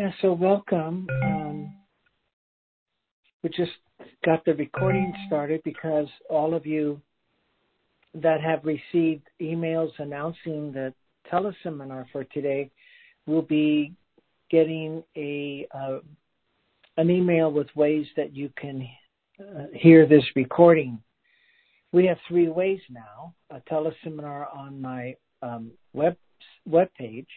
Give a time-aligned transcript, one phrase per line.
[0.00, 1.06] Yeah, so welcome.
[1.22, 1.74] Um,
[3.42, 3.72] we just
[4.24, 7.02] got the recording started because all of you
[8.14, 10.94] that have received emails announcing the
[11.30, 12.70] teleseminar for today
[13.26, 13.92] will be
[14.50, 15.98] getting a uh,
[16.96, 18.88] an email with ways that you can
[19.38, 20.98] uh, hear this recording.
[21.92, 26.16] We have three ways now: a teleseminar on my um, web
[26.64, 27.28] web page,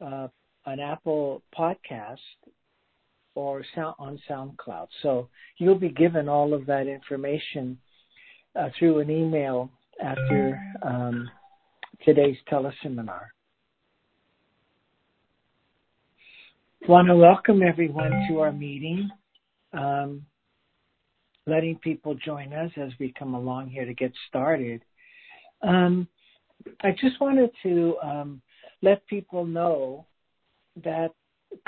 [0.00, 0.28] uh,
[0.66, 2.18] an Apple podcast,
[3.34, 4.88] or sound on SoundCloud.
[5.02, 7.78] So you'll be given all of that information
[8.54, 9.70] uh, through an email
[10.02, 11.30] after um,
[12.04, 13.26] today's teleseminar.
[16.88, 19.08] Want to welcome everyone to our meeting.
[19.72, 20.26] Um,
[21.46, 24.82] letting people join us as we come along here to get started.
[25.62, 26.06] Um,
[26.82, 28.42] I just wanted to um,
[28.82, 30.06] let people know
[30.84, 31.10] that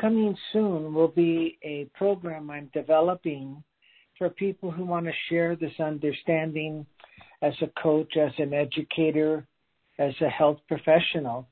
[0.01, 3.63] coming soon will be a program I'm developing
[4.19, 6.87] for people who want to share this understanding
[7.43, 9.47] as a coach, as an educator,
[9.99, 11.49] as a health professional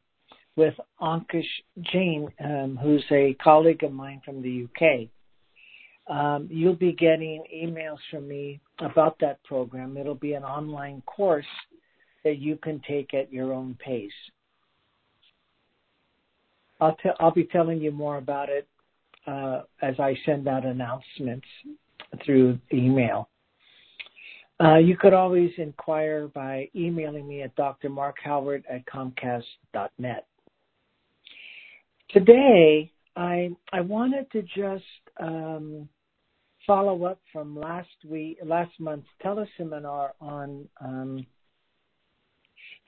[0.56, 1.44] with Ankush
[1.92, 5.08] Jain, um, who's a colleague of mine from the UK.
[6.14, 9.96] Um, you'll be getting emails from me about that program.
[9.96, 11.46] It'll be an online course
[12.24, 14.10] that you can take at your own pace.
[17.20, 18.66] I'll, be telling you more about it
[19.26, 21.46] uh, as I send out announcements
[22.24, 23.28] through email.
[24.60, 30.26] Uh, you could always inquire by emailing me at drmarkhoward at comcast.net.
[32.10, 34.84] Today, I I wanted to just
[35.18, 35.88] um,
[36.66, 37.88] follow up from last
[38.78, 41.26] month's teleseminar on um,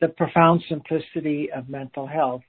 [0.00, 2.42] the profound simplicity of mental health.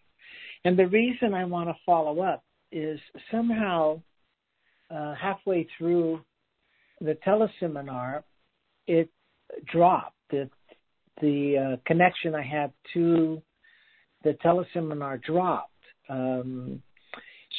[0.66, 3.00] And the reason I want to follow up is
[3.31, 4.02] somehow
[4.90, 6.22] uh, halfway through
[7.00, 8.24] the teleseminar,
[8.88, 9.09] it
[9.72, 10.16] dropped.
[10.31, 10.50] The,
[11.22, 13.42] the uh, connection I had to
[14.24, 15.72] the teleseminar dropped.
[16.09, 16.82] Um,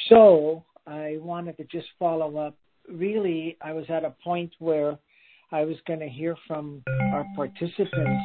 [0.09, 2.57] so I wanted to just follow up.
[2.89, 4.99] Really, I was at a point where
[5.53, 8.25] I was going to hear from our participants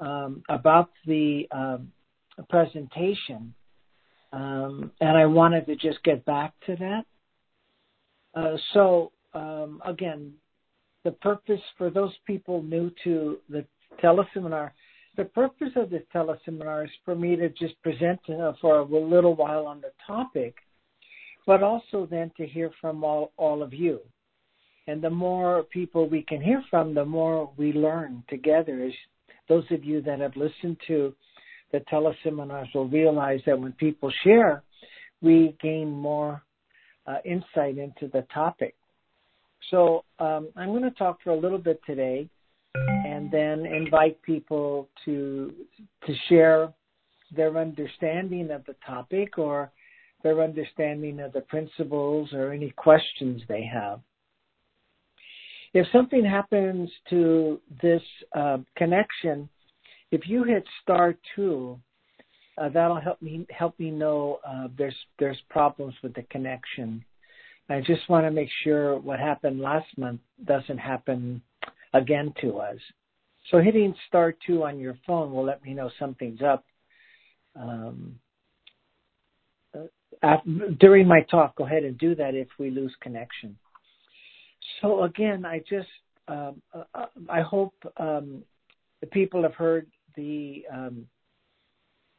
[0.00, 1.92] um, about the um,
[2.48, 3.54] presentation,
[4.32, 7.04] um, and I wanted to just get back to that.
[8.34, 10.32] Uh, so um, again,
[11.04, 13.64] the purpose for those people new to the
[14.02, 14.70] teleseminar,
[15.16, 19.34] the purpose of this teleseminar is for me to just present uh, for a little
[19.34, 20.54] while on the topic,
[21.46, 24.00] but also then to hear from all, all of you.
[24.86, 28.82] And the more people we can hear from, the more we learn together.
[28.82, 28.92] As
[29.48, 31.14] those of you that have listened to
[31.72, 34.62] the teleseminars will realize that when people share,
[35.20, 36.42] we gain more
[37.06, 38.74] uh, insight into the topic.
[39.70, 42.28] So um, I'm going to talk for a little bit today,
[42.74, 45.52] and then invite people to
[46.06, 46.72] to share
[47.34, 49.70] their understanding of the topic or
[50.22, 54.00] their understanding of the principles or any questions they have.
[55.74, 58.02] If something happens to this
[58.36, 59.48] uh, connection,
[60.12, 61.80] if you hit star two,
[62.58, 67.04] uh, that'll help me help me know uh, there's there's problems with the connection.
[67.68, 71.40] I just want to make sure what happened last month doesn't happen
[71.94, 72.76] again to us.
[73.50, 76.64] So hitting star two on your phone will let me know something's up.
[77.56, 78.16] Um,
[80.22, 80.36] uh,
[80.78, 83.56] during my talk, go ahead and do that if we lose connection.
[84.80, 85.88] So again, I just
[86.28, 88.42] um, uh, uh I hope um,
[89.00, 89.86] the people have heard
[90.16, 91.06] the um,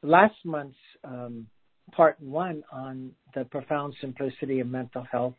[0.02, 1.48] last month's um,
[1.92, 5.36] part one on the profound simplicity of mental health.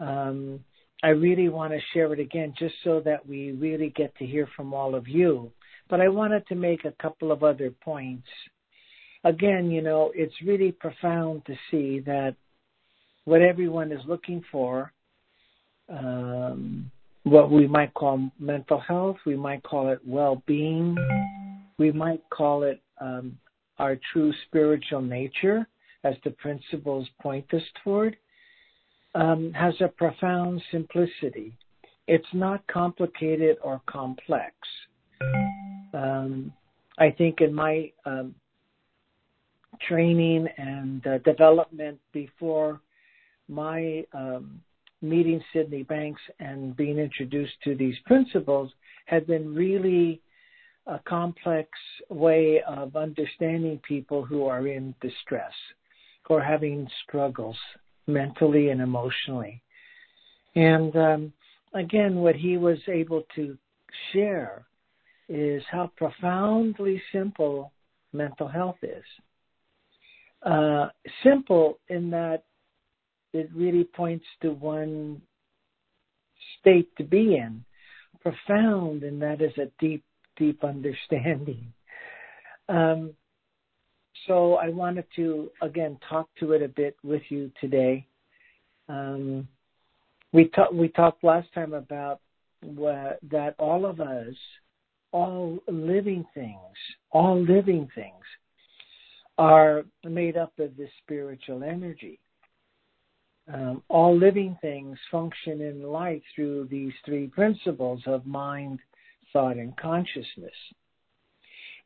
[0.00, 0.60] Um,
[1.02, 4.48] I really want to share it again just so that we really get to hear
[4.56, 5.50] from all of you.
[5.90, 8.28] But I wanted to make a couple of other points.
[9.24, 12.36] Again, you know, it's really profound to see that
[13.24, 14.92] what everyone is looking for,
[15.88, 16.90] um,
[17.24, 20.96] what we might call mental health, we might call it well being,
[21.78, 23.36] we might call it um,
[23.78, 25.66] our true spiritual nature,
[26.04, 28.16] as the principles point us toward
[29.14, 31.56] um, has a profound simplicity.
[32.08, 34.54] It's not complicated or complex.
[35.94, 36.52] Um,
[36.98, 38.34] I think in my um,
[39.88, 42.80] training and uh, development before
[43.48, 44.60] my um,
[45.00, 48.70] meeting Sydney Banks and being introduced to these principles
[49.06, 50.20] had been really
[50.86, 51.68] a complex
[52.08, 55.52] way of understanding people who are in distress
[56.28, 57.56] or having struggles
[58.06, 59.62] mentally and emotionally.
[60.54, 61.32] And um,
[61.74, 63.56] again, what he was able to
[64.12, 64.64] share
[65.28, 67.72] is how profoundly simple
[68.12, 69.04] mental health is.
[70.42, 70.88] Uh,
[71.22, 72.42] simple in that
[73.32, 75.22] it really points to one
[76.60, 77.64] state to be in.
[78.20, 80.04] Profound in that is a deep,
[80.36, 81.72] deep understanding.
[82.68, 83.14] Um,
[84.26, 88.06] so I wanted to again talk to it a bit with you today.
[88.88, 89.48] Um,
[90.32, 92.20] we talked we talked last time about
[92.62, 94.34] what, that all of us,
[95.10, 96.76] all living things,
[97.10, 98.24] all living things,
[99.38, 102.18] are made up of this spiritual energy.
[103.52, 108.78] Um, all living things function in life through these three principles of mind,
[109.32, 110.52] thought, and consciousness.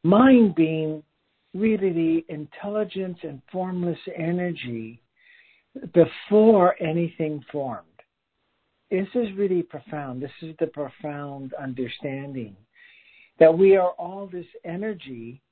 [0.02, 1.02] Mind being
[1.54, 5.00] really the intelligence and formless energy
[5.92, 7.86] before anything formed.
[8.90, 10.22] This is really profound.
[10.22, 12.56] This is the profound understanding
[13.38, 15.42] that we are all this energy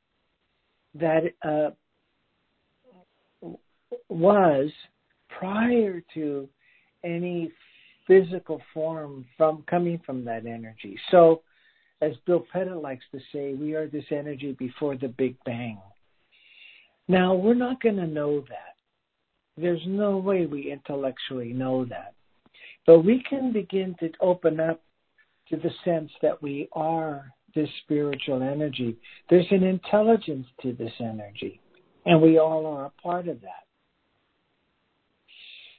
[0.94, 1.70] that uh,
[4.08, 4.70] was
[5.29, 6.49] prior to
[7.02, 7.52] any
[8.06, 10.96] physical form from coming from that energy.
[11.11, 11.43] So,
[12.00, 15.79] as Bill Pettit likes to say, we are this energy before the Big Bang.
[17.08, 18.75] Now, we're not going to know that.
[19.56, 22.14] There's no way we intellectually know that.
[22.87, 24.82] But we can begin to open up
[25.49, 28.96] to the sense that we are this spiritual energy.
[29.31, 31.61] There's an intelligence to this energy,
[32.05, 33.64] and we all are a part of that.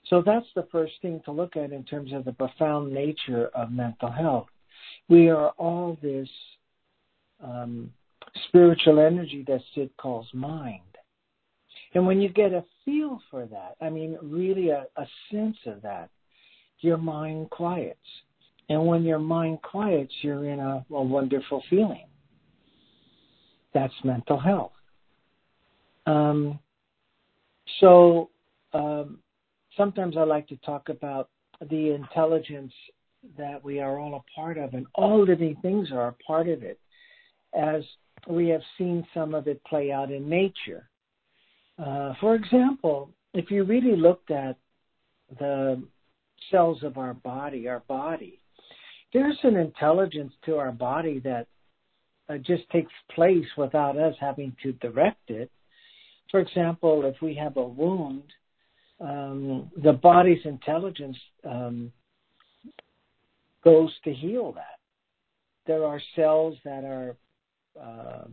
[0.10, 3.72] So that's the first thing to look at in terms of the profound nature of
[3.72, 4.48] mental health.
[5.08, 6.30] We are all this
[7.44, 7.92] um,
[8.48, 10.82] spiritual energy that Sid calls mind.
[11.94, 15.82] And when you get a feel for that, I mean, really a, a sense of
[15.84, 16.10] that,
[16.80, 18.00] your mind quiets.
[18.68, 22.08] And when your mind quiets, you're in a, a wonderful feeling.
[23.74, 24.72] That's mental health.
[26.06, 26.60] Um,
[27.80, 28.30] so
[28.74, 29.20] um,
[29.78, 31.30] sometimes I like to talk about
[31.70, 32.74] the intelligence
[33.38, 36.64] that we are all a part of, and all living things are a part of
[36.64, 36.80] it,
[37.54, 37.84] as
[38.28, 40.90] we have seen some of it play out in nature.
[41.78, 44.58] Uh, for example, if you really looked at
[45.40, 45.82] the
[46.52, 48.40] cells of our body, our body,
[49.14, 51.48] there's an intelligence to our body that
[52.30, 55.52] uh, just takes place without us having to direct it.
[56.32, 58.24] For example, if we have a wound,
[59.00, 61.92] um, the body's intelligence um,
[63.66, 64.80] goes to heal that.
[65.68, 67.16] There are cells that are
[67.82, 68.26] uh,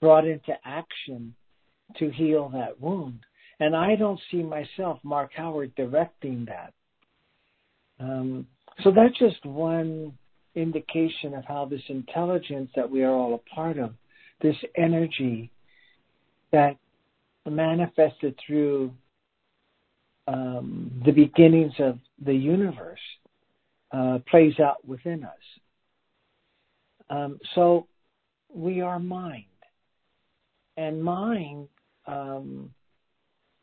[0.00, 1.34] brought into action
[1.98, 3.20] to heal that wound.
[3.60, 6.72] And I don't see myself, Mark Howard, directing that.
[8.00, 8.46] Um,
[8.82, 10.16] so that's just one
[10.54, 13.92] indication of how this intelligence that we are all a part of,
[14.40, 15.50] this energy
[16.52, 16.76] that
[17.48, 18.92] manifested through
[20.26, 23.00] um, the beginnings of the universe,
[24.30, 25.44] plays out within us.
[27.10, 27.86] Um, so
[28.52, 29.44] we are mind.
[30.76, 31.68] And mind
[32.06, 32.70] um,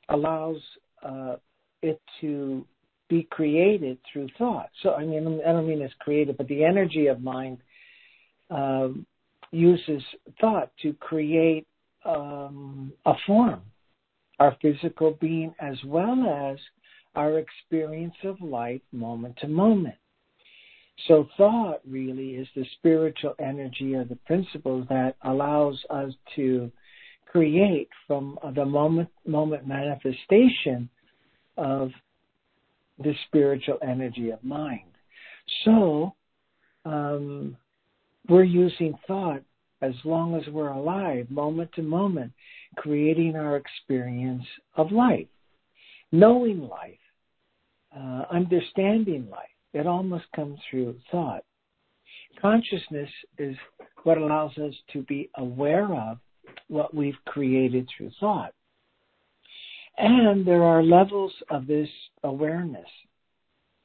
[0.09, 0.57] allows
[1.03, 1.35] uh,
[1.81, 2.65] it to
[3.09, 4.69] be created through thought.
[4.81, 7.57] So, I mean, I don't mean it's created, but the energy of mind
[8.50, 9.05] um,
[9.51, 10.01] uses
[10.39, 11.67] thought to create
[12.05, 13.61] um, a form,
[14.39, 16.57] our physical being, as well as
[17.15, 19.95] our experience of life moment to moment.
[21.08, 26.72] So, thought really is the spiritual energy of the principle that allows us to
[27.31, 30.89] create from the moment moment manifestation
[31.58, 31.91] of
[33.00, 34.91] the spiritual energy of mind.
[35.65, 36.13] So
[36.86, 37.58] um,
[38.27, 39.41] we're using thought
[39.81, 42.31] as long as we're alive, moment to moment,
[42.77, 45.27] creating our experience of life,
[46.12, 46.93] knowing life,
[47.96, 49.48] uh, understanding life.
[49.73, 51.43] It all must come through thought.
[52.41, 53.55] Consciousness is
[54.03, 56.17] what allows us to be aware of
[56.67, 58.53] what we've created through thought.
[59.97, 61.89] And there are levels of this
[62.23, 62.87] awareness.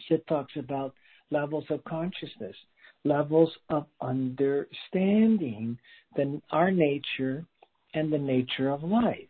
[0.09, 0.95] Sid talks about
[1.31, 2.57] levels of consciousness,
[3.05, 5.79] levels of understanding
[6.15, 7.45] the, our nature
[7.95, 9.29] and the nature of life.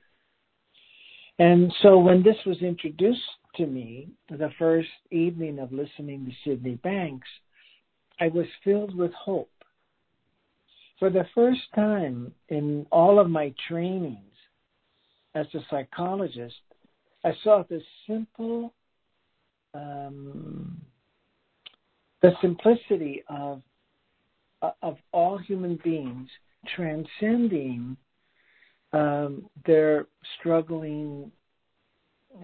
[1.39, 3.21] And so when this was introduced
[3.57, 7.29] to me, the first evening of listening to Sydney Banks,
[8.21, 9.51] I was filled with hope.
[10.99, 14.19] For the first time in all of my trainings
[15.35, 16.55] as a psychologist,
[17.25, 18.73] I saw this simple
[19.75, 20.81] um,
[22.23, 23.63] the simplicity of
[24.83, 26.29] of all human beings
[26.75, 27.97] transcending
[28.93, 30.07] um, their
[30.39, 31.31] struggling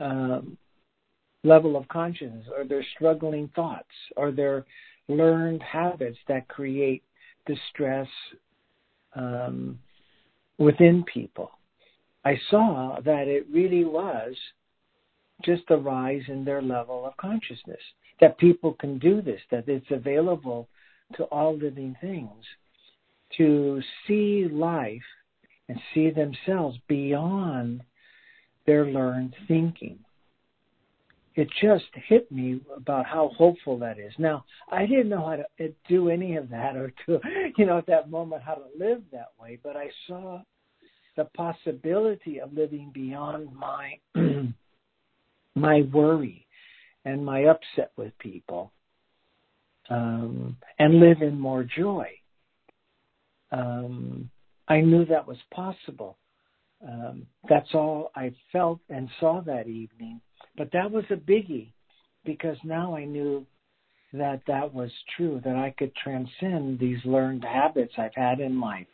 [0.01, 0.59] um,
[1.45, 4.65] level of consciousness or their struggling thoughts or their
[5.09, 7.03] learned habits that create
[7.47, 8.09] distress
[9.15, 9.79] um,
[10.59, 11.51] within people.
[12.25, 14.35] I saw that it really was
[15.43, 17.81] just a rise in their level of consciousness,
[18.21, 20.69] that people can do this, that it's available
[21.17, 22.45] to all living things
[23.37, 25.03] to see life
[25.69, 27.83] and see themselves beyond
[28.67, 29.99] their learned thinking.
[31.35, 34.13] It just hit me about how hopeful that is.
[34.19, 37.21] Now, I didn't know how to do any of that or to,
[37.57, 40.43] you know, at that moment how to live that way, but I saw
[41.17, 43.99] the possibility of living beyond my
[45.55, 46.47] my worry
[47.05, 48.73] and my upset with people
[49.91, 52.09] um, and live in more joy.
[53.51, 54.31] Um,
[54.69, 56.17] I knew that was possible.
[56.87, 60.21] Um, that's all I felt and saw that evening.
[60.57, 61.73] But that was a biggie
[62.25, 63.47] because now I knew
[64.13, 68.87] that that was true, that I could transcend these learned habits I've had in life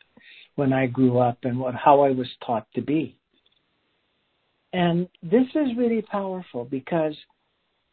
[0.55, 3.17] when I grew up and what, how I was taught to be.
[4.73, 7.15] And this is really powerful because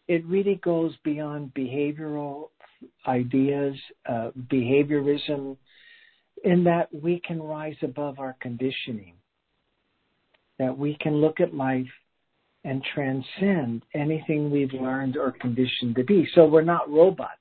[0.07, 2.49] it really goes beyond behavioral
[3.07, 3.75] ideas,
[4.07, 5.57] uh, behaviorism,
[6.43, 9.13] in that we can rise above our conditioning,
[10.59, 11.87] that we can look at life
[12.65, 16.27] and transcend anything we've learned or conditioned to be.
[16.33, 17.31] So we're not robots.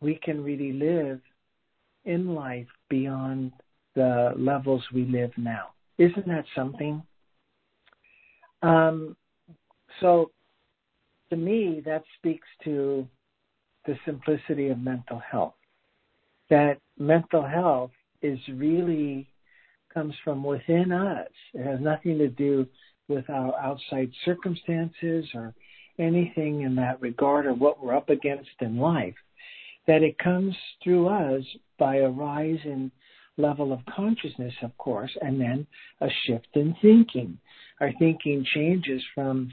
[0.00, 1.20] We can really live
[2.04, 3.52] in life beyond
[3.94, 5.68] the levels we live now.
[5.96, 7.02] Isn't that something?
[8.62, 9.16] Um,
[10.00, 10.32] so
[11.30, 13.06] to me, that speaks to
[13.86, 15.54] the simplicity of mental health.
[16.50, 19.28] That mental health is really
[19.92, 21.28] comes from within us.
[21.54, 22.66] It has nothing to do
[23.08, 25.54] with our outside circumstances or
[25.98, 29.14] anything in that regard or what we're up against in life.
[29.86, 31.44] That it comes through us
[31.78, 32.90] by a rise in
[33.36, 35.66] level of consciousness, of course, and then
[36.00, 37.38] a shift in thinking.
[37.80, 39.52] Our thinking changes from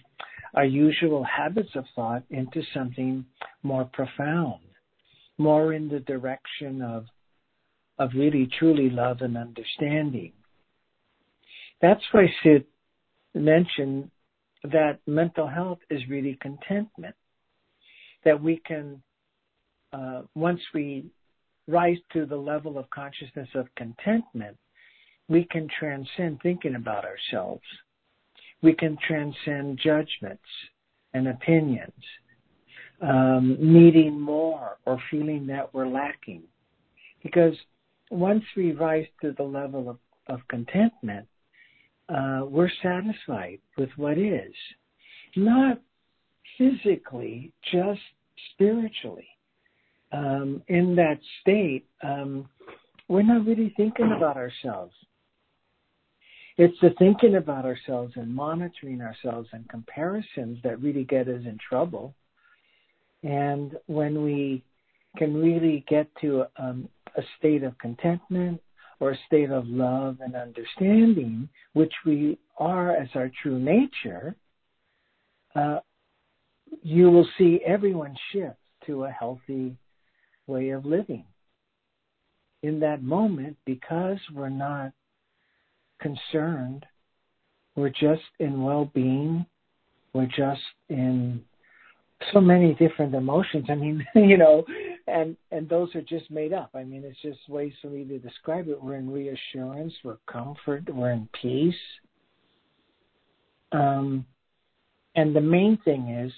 [0.53, 3.25] our usual habits of thought into something
[3.63, 4.59] more profound,
[5.37, 7.05] more in the direction of
[7.99, 10.31] of really truly love and understanding.
[11.81, 12.65] That's why Sid
[13.33, 14.09] mentioned
[14.63, 17.15] that mental health is really contentment.
[18.23, 19.01] That we can,
[19.93, 21.05] uh, once we
[21.67, 24.57] rise to the level of consciousness of contentment,
[25.27, 27.63] we can transcend thinking about ourselves
[28.61, 30.43] we can transcend judgments
[31.13, 31.91] and opinions,
[33.01, 36.43] um, needing more or feeling that we're lacking.
[37.23, 37.55] Because
[38.09, 39.97] once we rise to the level of,
[40.27, 41.27] of contentment,
[42.13, 44.53] uh, we're satisfied with what is.
[45.35, 45.79] Not
[46.57, 48.01] physically, just
[48.53, 49.27] spiritually.
[50.11, 52.49] Um, in that state, um,
[53.07, 54.93] we're not really thinking about ourselves.
[56.57, 61.57] It's the thinking about ourselves and monitoring ourselves and comparisons that really get us in
[61.67, 62.13] trouble.
[63.23, 64.63] And when we
[65.17, 68.61] can really get to um, a state of contentment
[69.01, 74.35] or state of love and understanding, which we are as our true nature,
[75.55, 75.79] uh,
[76.83, 79.75] you will see everyone shift to a healthy
[80.45, 81.25] way of living.
[82.61, 84.91] In that moment, because we're not
[85.99, 86.85] concerned.
[87.75, 89.47] We're just in well being.
[90.13, 91.43] We're just in
[92.33, 93.65] so many different emotions.
[93.69, 94.63] I mean, you know,
[95.07, 96.71] and and those are just made up.
[96.73, 98.81] I mean, it's just ways for me to describe it.
[98.81, 101.75] We're in reassurance, we're comfort, we're in peace.
[103.71, 104.25] Um,
[105.15, 106.31] and the main thing is,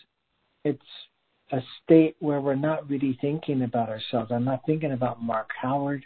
[0.63, 0.81] it's
[1.51, 4.31] a state where we're not really thinking about ourselves.
[4.31, 6.05] I'm not thinking about Mark Howard.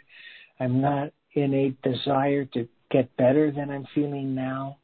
[0.60, 4.78] I'm not in a desire to get better than I'm feeling now,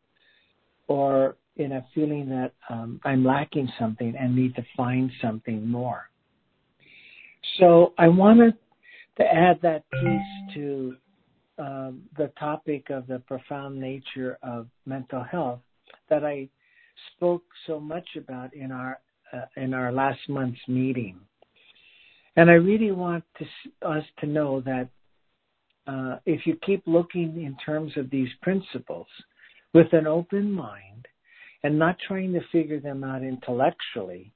[0.89, 6.11] or in a feeling that um, I'm lacking something and need to find something more.
[7.59, 8.55] So I wanted
[9.19, 10.97] to add that piece to
[11.59, 15.61] um, the topic of the profound nature of mental health
[16.11, 16.49] that I
[17.15, 18.99] spoke so much about in our
[19.33, 21.19] uh, in our last month's meeting.
[22.37, 24.89] And I really want to, us to know that
[25.87, 29.07] uh, if you keep looking in terms of these principles
[29.73, 31.07] with an open mind
[31.65, 34.31] and not trying to figure them out intellectually,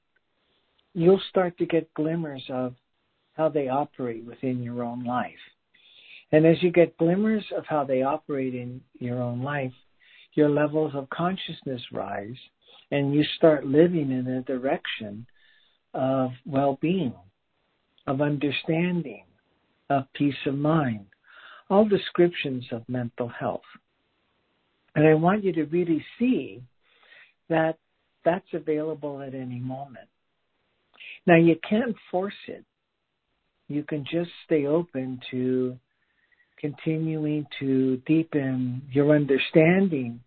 [0.95, 2.75] you'll start to get glimmers of
[3.35, 5.31] how they operate within your own life.
[6.33, 9.73] And as you get glimmers of how they operate in your own life,
[10.35, 12.37] your levels of consciousness rise
[12.91, 15.27] and you start living in a direction
[15.93, 17.15] of well being,
[18.07, 19.25] of understanding,
[19.91, 21.05] of peace of mind,
[21.69, 23.61] all descriptions of mental health.
[24.95, 26.63] And I want you to really see
[27.49, 27.79] that
[28.25, 30.09] that's available at any moment.
[31.27, 32.65] Now, you can't force it.
[33.69, 35.79] You can just stay open to
[36.59, 40.21] continuing to deepen your understanding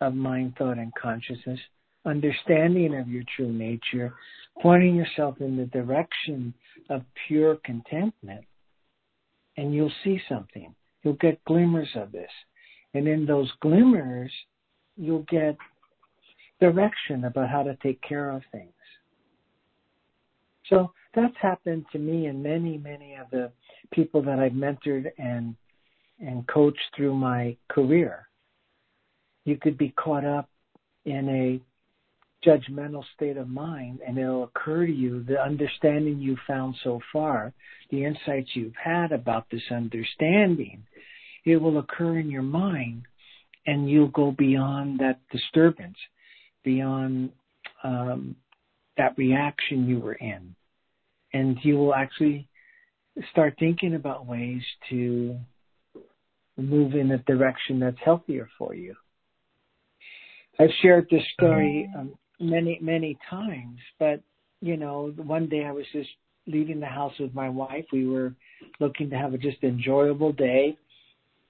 [0.00, 1.60] of mind, thought, and consciousness,
[2.06, 4.14] understanding of your true nature,
[4.62, 6.54] pointing yourself in the direction
[6.88, 8.44] of pure contentment,
[9.56, 10.74] and you'll see something.
[11.02, 12.30] You'll get glimmers of this.
[12.94, 14.32] And in those glimmers,
[14.96, 15.56] you'll get
[16.60, 18.72] direction about how to take care of things.
[20.68, 23.50] So that's happened to me and many, many of the
[23.90, 25.56] people that I've mentored and
[26.20, 28.28] and coached through my career.
[29.46, 30.50] You could be caught up
[31.06, 31.60] in a
[32.46, 37.52] judgmental state of mind and it'll occur to you the understanding you've found so far,
[37.90, 40.84] the insights you've had about this understanding,
[41.44, 43.02] it will occur in your mind
[43.66, 45.96] and you'll go beyond that disturbance,
[46.64, 47.30] beyond
[47.84, 48.36] um,
[48.96, 50.54] that reaction you were in.
[51.32, 52.48] And you will actually
[53.30, 55.38] start thinking about ways to
[56.56, 58.94] move in a direction that's healthier for you.
[60.58, 64.20] I've shared this story um, many, many times, but
[64.60, 66.10] you know, one day I was just
[66.46, 67.86] leaving the house with my wife.
[67.92, 68.34] We were
[68.78, 70.76] looking to have a just enjoyable day,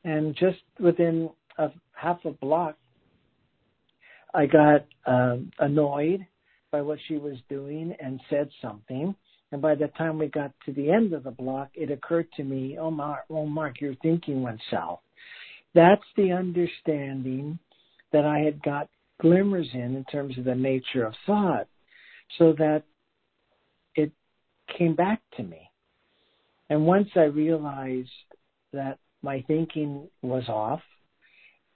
[0.04, 2.76] and just within a half a block,
[4.34, 6.26] I got um, annoyed
[6.70, 9.14] by what she was doing and said something.
[9.52, 12.44] And by the time we got to the end of the block, it occurred to
[12.44, 15.00] me, oh Mark, oh Mark, your thinking south.
[15.74, 17.58] That's the understanding
[18.12, 18.88] that I had got
[19.20, 21.66] glimmers in, in terms of the nature of thought,
[22.38, 22.84] so that
[23.94, 24.12] it
[24.78, 25.70] came back to me.
[26.68, 28.08] And once I realized
[28.72, 30.80] that my thinking was off,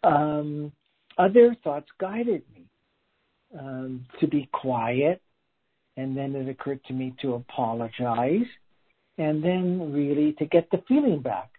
[0.05, 0.73] um,
[1.19, 2.67] other thoughts guided me
[3.59, 5.21] um, to be quiet.
[5.97, 8.47] And then it occurred to me to apologize
[9.17, 11.51] and then really to get the feeling back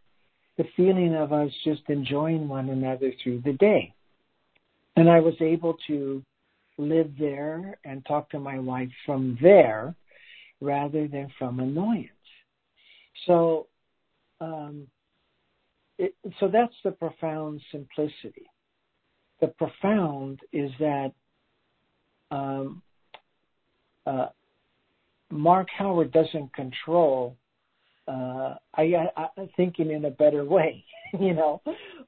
[0.58, 3.94] the feeling of us just enjoying one another through the day.
[4.96, 6.24] And i was able to
[6.78, 9.96] live there and talk to my wife from there
[10.62, 12.10] rather than from annoyance.
[13.28, 13.68] So
[14.40, 14.88] um,
[15.98, 18.48] it, so that's the profound simplicity
[19.42, 21.12] the profound is that
[22.32, 22.82] um,
[24.06, 24.28] uh,
[25.30, 27.38] Mark Howard doesn't control
[28.08, 30.84] uh, I, I, I'm thinking in a better way,
[31.20, 31.62] you know,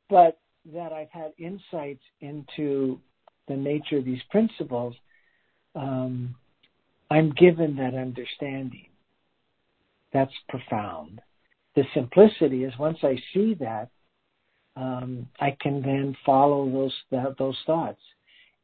[0.09, 0.39] but
[0.73, 2.99] that I've had insights into
[3.47, 4.95] the nature of these principles,
[5.75, 6.35] um,
[7.09, 8.87] I'm given that understanding.
[10.13, 11.21] That's profound.
[11.75, 13.89] The simplicity is once I see that,
[14.77, 18.01] um, I can then follow those those thoughts,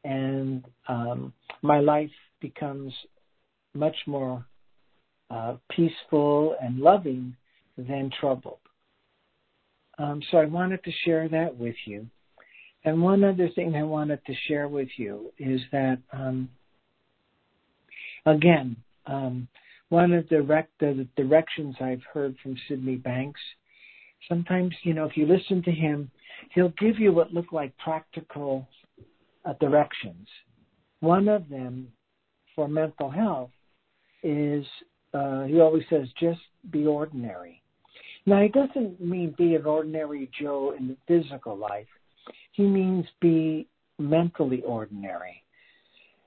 [0.04, 2.94] and um, my life becomes
[3.74, 4.46] much more
[5.32, 7.36] uh, peaceful and loving
[7.78, 8.60] than troubled.
[9.98, 12.06] Um, so I wanted to share that with you.
[12.86, 16.50] And one other thing I wanted to share with you is that, um,
[18.26, 19.48] again, um,
[19.90, 23.40] one of the, direct, the directions I've heard from Sydney Banks,
[24.28, 26.10] sometimes, you know, if you listen to him,
[26.54, 28.68] he'll give you what look like practical
[29.46, 30.28] uh, directions.
[31.00, 31.88] One of them
[32.56, 33.52] for mental health
[34.22, 34.66] is
[35.14, 36.40] uh, he always says just
[36.72, 37.62] be ordinary.
[38.26, 41.88] Now he doesn't mean be an ordinary Joe in the physical life.
[42.54, 43.68] He means be
[44.00, 45.44] mentally ordinary.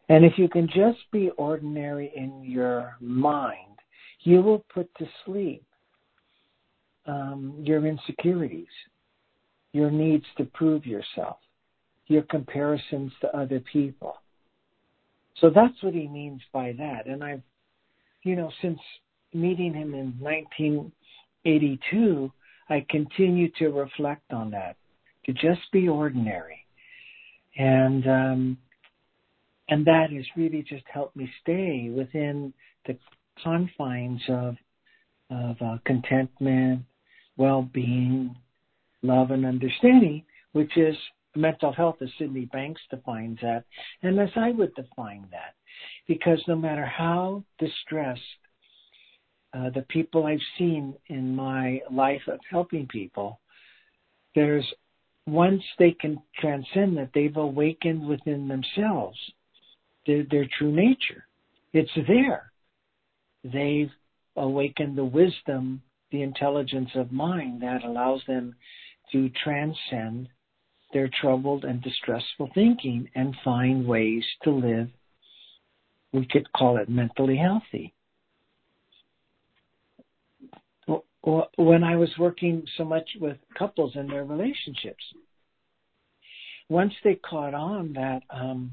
[0.08, 3.78] And if you can just be ordinary in your mind,
[4.20, 5.64] you will put to sleep
[7.06, 8.66] um, your insecurities,
[9.72, 11.36] your needs to prove yourself,
[12.06, 14.16] your comparisons to other people.
[15.40, 17.06] So that's what he means by that.
[17.06, 17.42] And I've,
[18.22, 18.78] you know, since
[19.32, 22.32] meeting him in 1982,
[22.68, 24.76] I continue to reflect on that,
[25.26, 26.64] to just be ordinary.
[27.58, 28.58] And, um,
[29.68, 32.52] and that has really just helped me stay within
[32.86, 32.98] the
[33.42, 34.56] confines of,
[35.30, 36.82] of uh, contentment,
[37.36, 38.34] well-being,
[39.02, 40.96] love, and understanding, which is
[41.34, 43.64] mental health as Sydney Banks defines that,
[44.02, 45.54] and as I would define that.
[46.06, 48.20] because no matter how distressed
[49.54, 53.40] uh, the people I've seen in my life of helping people,
[54.34, 54.66] there's
[55.26, 59.18] once they can transcend that, they've awakened within themselves
[60.06, 61.26] their, their true nature.
[61.72, 62.52] It's there.
[63.42, 63.90] They've
[64.36, 68.54] awakened the wisdom, the intelligence of mind that allows them
[69.12, 70.28] to transcend
[70.92, 74.88] their troubled and distressful thinking and find ways to live,
[76.12, 77.92] we could call it mentally healthy.
[81.56, 85.02] When I was working so much with couples and their relationships,
[86.68, 88.72] once they caught on that um,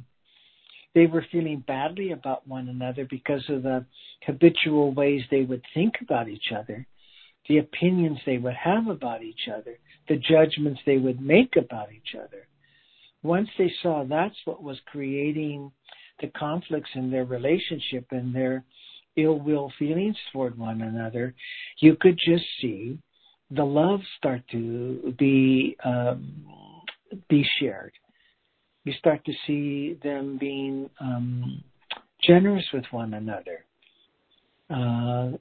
[0.93, 3.85] they were feeling badly about one another because of the
[4.25, 6.85] habitual ways they would think about each other,
[7.47, 9.77] the opinions they would have about each other,
[10.07, 12.47] the judgments they would make about each other.
[13.21, 15.71] Once they saw that's what was creating
[16.21, 18.63] the conflicts in their relationship and their
[19.15, 21.33] ill will feelings toward one another,
[21.79, 22.97] you could just see
[23.51, 26.43] the love start to be um,
[27.29, 27.93] be shared.
[28.85, 31.63] You start to see them being um,
[32.21, 33.65] generous with one another,
[34.69, 35.37] uh,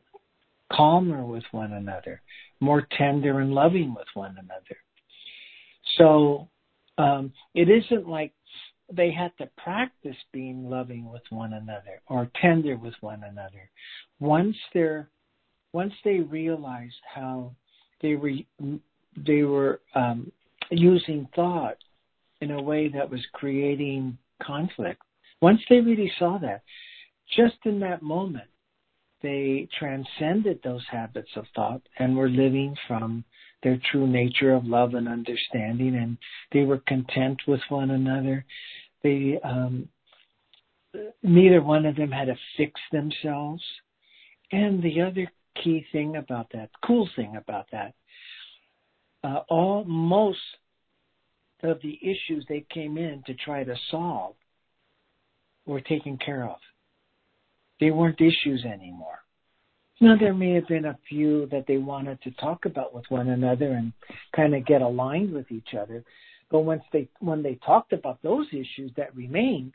[0.72, 2.22] calmer with one another,
[2.60, 4.76] more tender and loving with one another.
[5.98, 6.48] So
[6.98, 8.32] um, it isn't like
[8.92, 13.70] they had to practice being loving with one another or tender with one another.
[14.20, 15.08] Once they're
[15.72, 17.50] once they realized how
[18.02, 18.32] they were
[19.16, 20.30] they were um,
[20.70, 21.76] using thought
[22.40, 25.00] in a way that was creating conflict.
[25.40, 26.62] Once they really saw that,
[27.36, 28.48] just in that moment,
[29.22, 33.24] they transcended those habits of thought and were living from
[33.62, 36.18] their true nature of love and understanding, and
[36.52, 38.44] they were content with one another.
[39.02, 39.88] They um,
[41.22, 43.62] neither one of them had to fix themselves.
[44.50, 45.30] And the other
[45.62, 47.94] key thing about that, cool thing about that,
[49.24, 50.38] uh, all most
[51.62, 54.34] of the issues they came in to try to solve
[55.64, 56.56] were taken care of.
[57.82, 59.18] They weren't issues anymore.
[60.00, 63.30] Now there may have been a few that they wanted to talk about with one
[63.30, 63.92] another and
[64.36, 66.04] kind of get aligned with each other.
[66.48, 69.72] But once they when they talked about those issues that remained,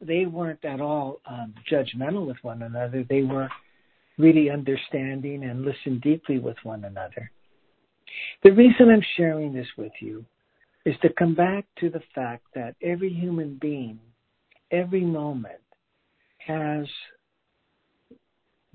[0.00, 3.04] they weren't at all um, judgmental with one another.
[3.06, 3.50] They were
[4.16, 7.30] really understanding and listened deeply with one another.
[8.42, 10.24] The reason I'm sharing this with you
[10.86, 14.00] is to come back to the fact that every human being,
[14.70, 15.60] every moment,
[16.38, 16.86] has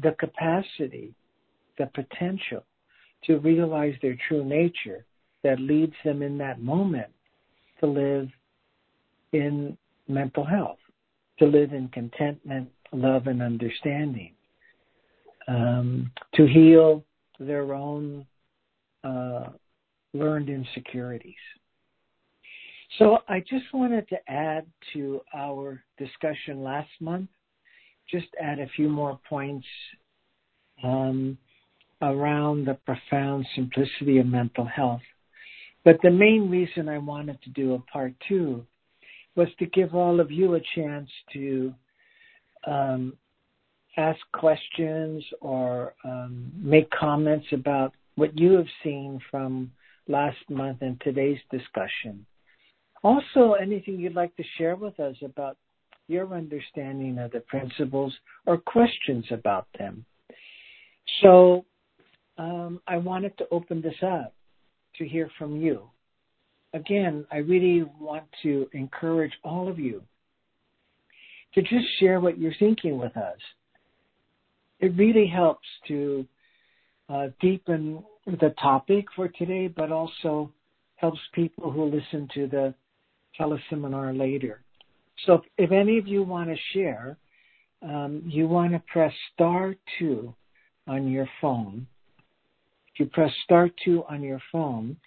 [0.01, 1.13] the capacity,
[1.77, 2.63] the potential
[3.25, 5.05] to realize their true nature
[5.43, 7.11] that leads them in that moment
[7.79, 8.29] to live
[9.31, 9.77] in
[10.07, 10.79] mental health,
[11.39, 14.33] to live in contentment, love, and understanding,
[15.47, 17.03] um, to heal
[17.39, 18.25] their own
[19.03, 19.47] uh,
[20.13, 21.33] learned insecurities.
[22.97, 27.29] So I just wanted to add to our discussion last month
[28.09, 29.65] just add a few more points
[30.83, 31.37] um,
[32.01, 35.01] around the profound simplicity of mental health.
[35.83, 38.65] But the main reason I wanted to do a part two
[39.35, 41.73] was to give all of you a chance to
[42.65, 43.13] um,
[43.97, 49.71] ask questions or um, make comments about what you have seen from
[50.07, 52.25] last month and today's discussion.
[53.03, 55.57] Also, anything you'd like to share with us about
[56.07, 58.13] your understanding of the principles
[58.45, 60.05] or questions about them.
[61.21, 61.65] So
[62.37, 64.33] um, I wanted to open this up
[64.97, 65.89] to hear from you.
[66.73, 70.03] Again, I really want to encourage all of you
[71.53, 73.37] to just share what you're thinking with us.
[74.79, 76.27] It really helps to
[77.07, 80.51] uh, deepen the topic for today, but also
[80.97, 82.73] helps people who listen to the
[83.39, 84.64] teleseminar later.
[85.25, 87.17] So if any of you want to share,
[87.81, 90.33] um, you want to press star two
[90.87, 91.87] on your phone.
[92.93, 94.97] If you press star two on your phone,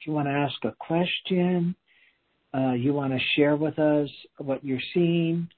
[0.00, 1.74] if you want to ask a question,
[2.54, 5.48] uh, you want to share with us what you're seeing.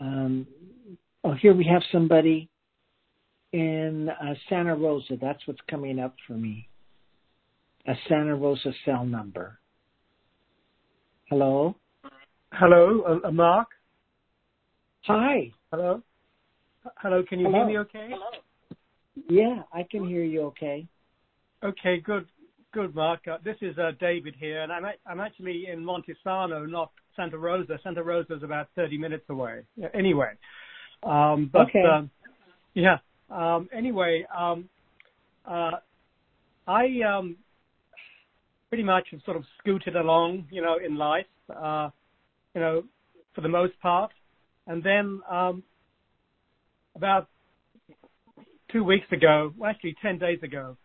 [0.00, 0.46] Um,
[1.24, 2.48] oh, here we have somebody
[3.52, 5.16] in uh, Santa Rosa.
[5.20, 6.68] That's what's coming up for me.
[7.86, 9.58] A Santa Rosa cell number.
[11.28, 11.76] Hello?
[12.52, 13.68] Hello, uh, uh, Mark.
[15.06, 15.50] Hi.
[15.70, 16.02] Hello.
[16.98, 17.22] Hello.
[17.26, 17.58] Can you Hello.
[17.60, 17.78] hear me?
[17.78, 18.08] Okay.
[18.10, 18.26] Hello.
[19.28, 20.42] Yeah, I can hear you.
[20.48, 20.86] Okay.
[21.64, 22.00] Okay.
[22.00, 22.26] Good.
[22.74, 23.26] Good, Mark.
[23.28, 27.78] Uh, this is uh, David here, and I'm I'm actually in Montesano, not Santa Rosa.
[27.82, 29.62] Santa Rosa is about 30 minutes away.
[29.94, 30.32] Anyway,
[31.02, 31.82] Um, but Okay.
[31.82, 32.10] um,
[32.74, 32.98] yeah.
[33.30, 34.68] Um, anyway, um,
[35.46, 35.78] uh,
[36.66, 37.36] I um,
[38.68, 41.90] pretty much have sort of scooted along, you know, in life, uh,
[43.34, 44.10] for the most part,
[44.66, 45.62] and then um,
[46.94, 47.28] about
[48.70, 50.76] two weeks ago, well, actually ten days ago,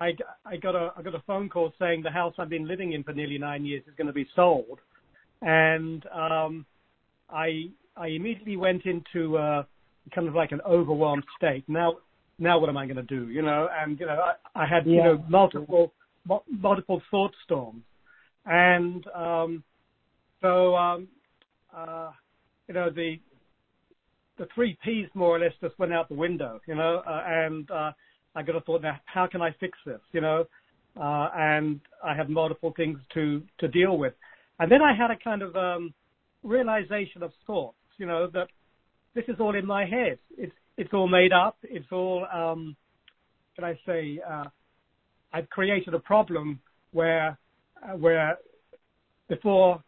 [0.00, 0.12] I
[0.44, 3.02] I got a I got a phone call saying the house I've been living in
[3.02, 4.78] for nearly nine years is going to be sold,
[5.42, 6.66] and um,
[7.28, 9.64] I I immediately went into uh,
[10.14, 11.64] kind of like an overwhelmed state.
[11.68, 11.98] Now
[12.38, 13.28] now what am I going to do?
[13.28, 14.18] You know, and you know
[14.54, 15.92] I, I had you know multiple
[16.26, 17.82] mu- multiple thought storms,
[22.90, 23.16] the
[24.38, 27.70] the three P's more or less just went out the window, you know, uh, and
[27.70, 27.92] uh,
[28.34, 30.46] I got a thought now, how can I fix this, you know,
[30.98, 34.14] uh, and I have multiple things to to deal with,
[34.58, 35.92] and then I had a kind of um,
[36.42, 38.48] realization of sorts, you know, that
[39.14, 40.18] this is all in my head.
[40.38, 41.58] It's it's all made up.
[41.62, 42.74] It's all, um,
[43.54, 44.44] can I say, uh,
[45.32, 46.60] I've created a problem
[46.92, 47.38] where
[47.82, 48.38] uh, where
[49.28, 49.82] before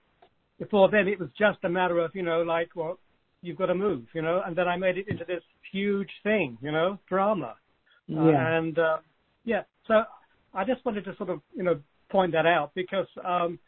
[0.62, 2.98] before then it was just a matter of you know like well
[3.42, 6.56] you've got to move you know and then I made it into this huge thing
[6.62, 7.54] you know drama
[8.16, 8.58] uh, Yeah.
[8.58, 8.98] and uh,
[9.44, 9.94] yeah so
[10.54, 13.58] I just wanted to sort of you know point that out because um,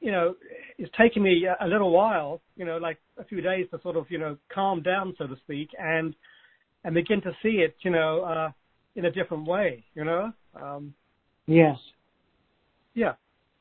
[0.00, 0.34] you know
[0.78, 3.96] it's taken me a, a little while you know like a few days to sort
[3.96, 6.14] of you know calm down so to speak and
[6.84, 8.50] and begin to see it you know uh,
[8.96, 10.92] in a different way you know um,
[11.46, 11.76] Yes.
[12.94, 13.12] yeah.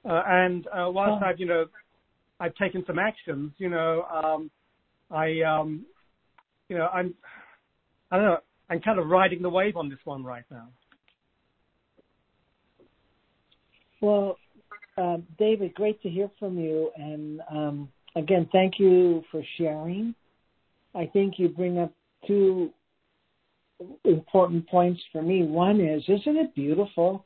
[0.10, 1.26] Uh, and uh, whilst Oh.
[1.28, 1.66] I've, you know,
[2.44, 4.52] I've taken some actions, you know, um,
[5.10, 5.86] I, um,
[6.68, 7.14] you know, I'm,
[8.12, 8.38] I don't know,
[8.70, 10.68] I'm kind of riding the wave on this one right now.
[14.02, 14.38] Well,
[14.98, 16.92] um, David, great to hear from you.
[16.98, 20.14] And um, again, thank you for sharing.
[20.94, 21.94] I think you bring up
[22.28, 22.72] two
[24.04, 25.44] important points for me.
[25.44, 27.26] One is, isn't it beautiful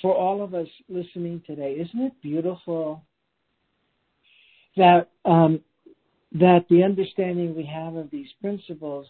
[0.00, 1.72] for all of us listening today?
[1.72, 3.02] Isn't it beautiful
[4.76, 5.60] that um,
[6.32, 9.06] that the understanding we have of these principles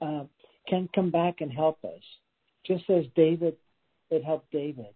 [0.00, 0.24] uh,
[0.68, 2.02] can come back and help us,
[2.64, 3.56] just as David
[4.10, 4.94] it helped David.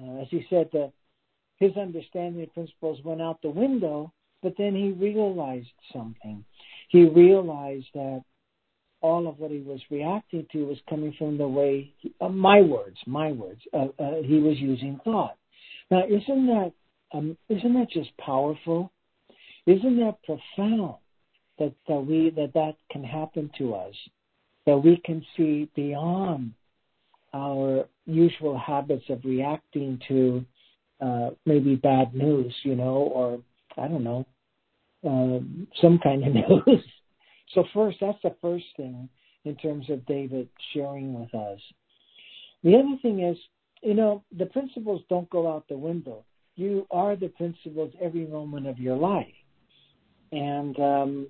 [0.00, 0.92] Uh, as he said, that
[1.58, 6.44] his understanding of principles went out the window, but then he realized something.
[6.88, 8.22] He realized that
[9.00, 12.60] all of what he was reacting to was coming from the way, he, uh, my
[12.60, 15.36] words, my words, uh, uh, he was using thought.
[15.90, 16.72] Now, isn't that
[17.16, 18.92] um, isn't that just powerful?
[19.66, 20.96] Isn't that profound
[21.58, 23.94] that, that we that that can happen to us?
[24.66, 26.52] That we can see beyond
[27.32, 30.44] our usual habits of reacting to
[31.00, 33.40] uh, maybe bad news, you know, or
[33.76, 34.26] I don't know,
[35.04, 36.34] um, some kind of
[36.66, 36.84] news.
[37.54, 39.08] So first, that's the first thing
[39.44, 41.60] in terms of David sharing with us.
[42.64, 43.36] The other thing is,
[43.82, 46.24] you know, the principles don't go out the window.
[46.56, 49.26] You are the principles every moment of your life,
[50.32, 51.26] and um,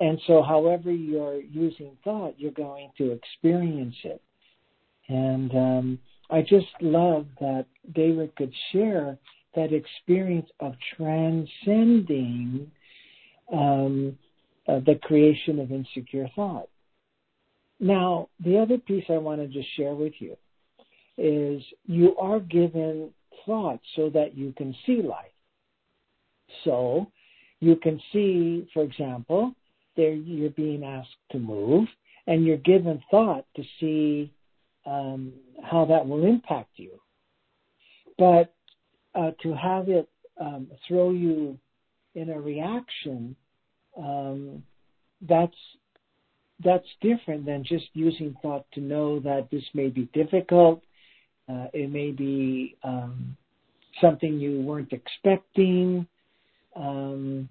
[0.00, 4.22] and so however you're using thought, you're going to experience it.
[5.08, 5.98] And um,
[6.30, 9.18] I just love that David could share
[9.54, 12.70] that experience of transcending
[13.52, 14.18] um,
[14.68, 16.68] uh, the creation of insecure thought.
[17.78, 20.36] Now, the other piece I want to just share with you
[21.18, 23.10] is you are given
[23.44, 25.26] thought so that you can see life.
[26.64, 27.10] So
[27.60, 29.54] you can see, for example,
[29.96, 31.88] there you're being asked to move,
[32.26, 34.32] and you're given thought to see
[34.84, 36.90] um, how that will impact you.
[38.18, 38.54] But
[39.14, 40.08] uh, to have it
[40.40, 41.58] um, throw you
[42.14, 43.36] in a reaction,
[43.96, 44.62] um,
[45.28, 45.56] that's
[46.64, 50.82] that's different than just using thought to know that this may be difficult.
[51.48, 53.36] Uh, it may be um,
[54.00, 56.06] something you weren't expecting,
[56.74, 57.48] um,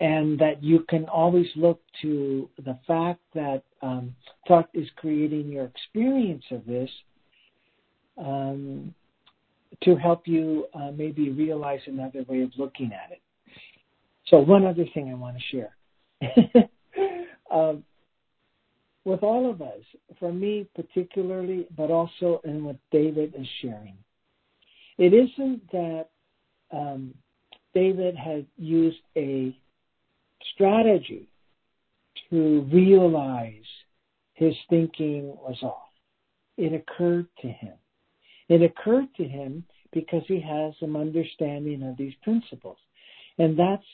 [0.00, 4.14] and that you can always look to the fact that um,
[4.46, 6.90] thought is creating your experience of this
[8.18, 8.94] um,
[9.82, 13.20] to help you uh, maybe realize another way of looking at it.
[14.26, 15.76] So, one other thing I want to share.
[19.06, 19.82] with all of us,
[20.18, 23.96] for me particularly, but also in what David is sharing,
[24.98, 26.08] it isn't that
[26.72, 27.14] um,
[27.72, 29.56] David had used a
[30.54, 31.28] strategy
[32.30, 33.52] to realize
[34.34, 35.88] his thinking was off.
[36.56, 37.74] It occurred to him.
[38.48, 42.78] It occurred to him because he has some understanding of these principles.
[43.38, 43.86] And that's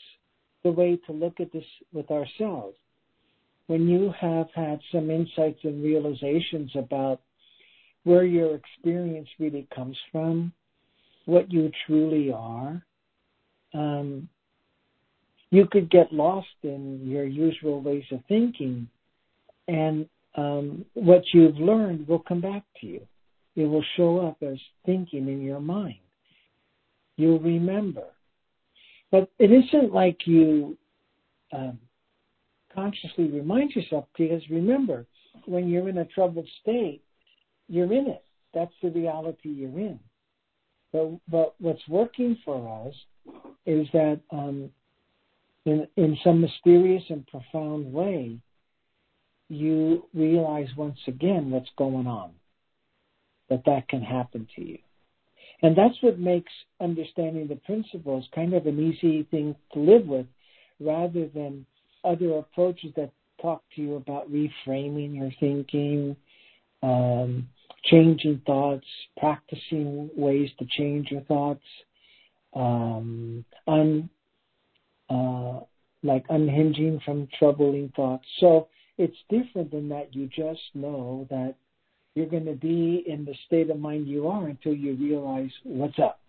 [0.63, 2.77] the way to look at this with ourselves.
[3.67, 7.21] When you have had some insights and realizations about
[8.03, 10.51] where your experience really comes from,
[11.25, 12.83] what you truly are,
[13.73, 14.27] um,
[15.51, 18.87] you could get lost in your usual ways of thinking,
[19.67, 23.07] and um, what you've learned will come back to you.
[23.55, 25.99] It will show up as thinking in your mind.
[27.17, 28.05] You'll remember.
[29.11, 30.75] But it isn't like you
[31.51, 31.77] um,
[32.73, 35.05] consciously remind yourself because remember,
[35.45, 37.01] when you're in a troubled state,
[37.67, 38.23] you're in it.
[38.53, 39.99] That's the reality you're in.
[40.91, 42.93] But but what's working for us
[43.65, 44.69] is that um,
[45.65, 48.37] in in some mysterious and profound way,
[49.49, 52.31] you realize once again what's going on.
[53.49, 54.77] That that can happen to you.
[55.61, 60.25] And that's what makes understanding the principles kind of an easy thing to live with
[60.79, 61.65] rather than
[62.03, 63.11] other approaches that
[63.41, 66.15] talk to you about reframing your thinking,
[66.81, 67.47] um,
[67.85, 68.85] changing thoughts,
[69.17, 71.63] practicing ways to change your thoughts,
[72.53, 74.09] um, un,
[75.09, 75.59] uh,
[76.03, 78.25] like unhinging from troubling thoughts.
[78.39, 80.13] So it's different than that.
[80.15, 81.55] You just know that
[82.15, 85.97] you're going to be in the state of mind you are until you realize what's
[85.99, 86.19] up,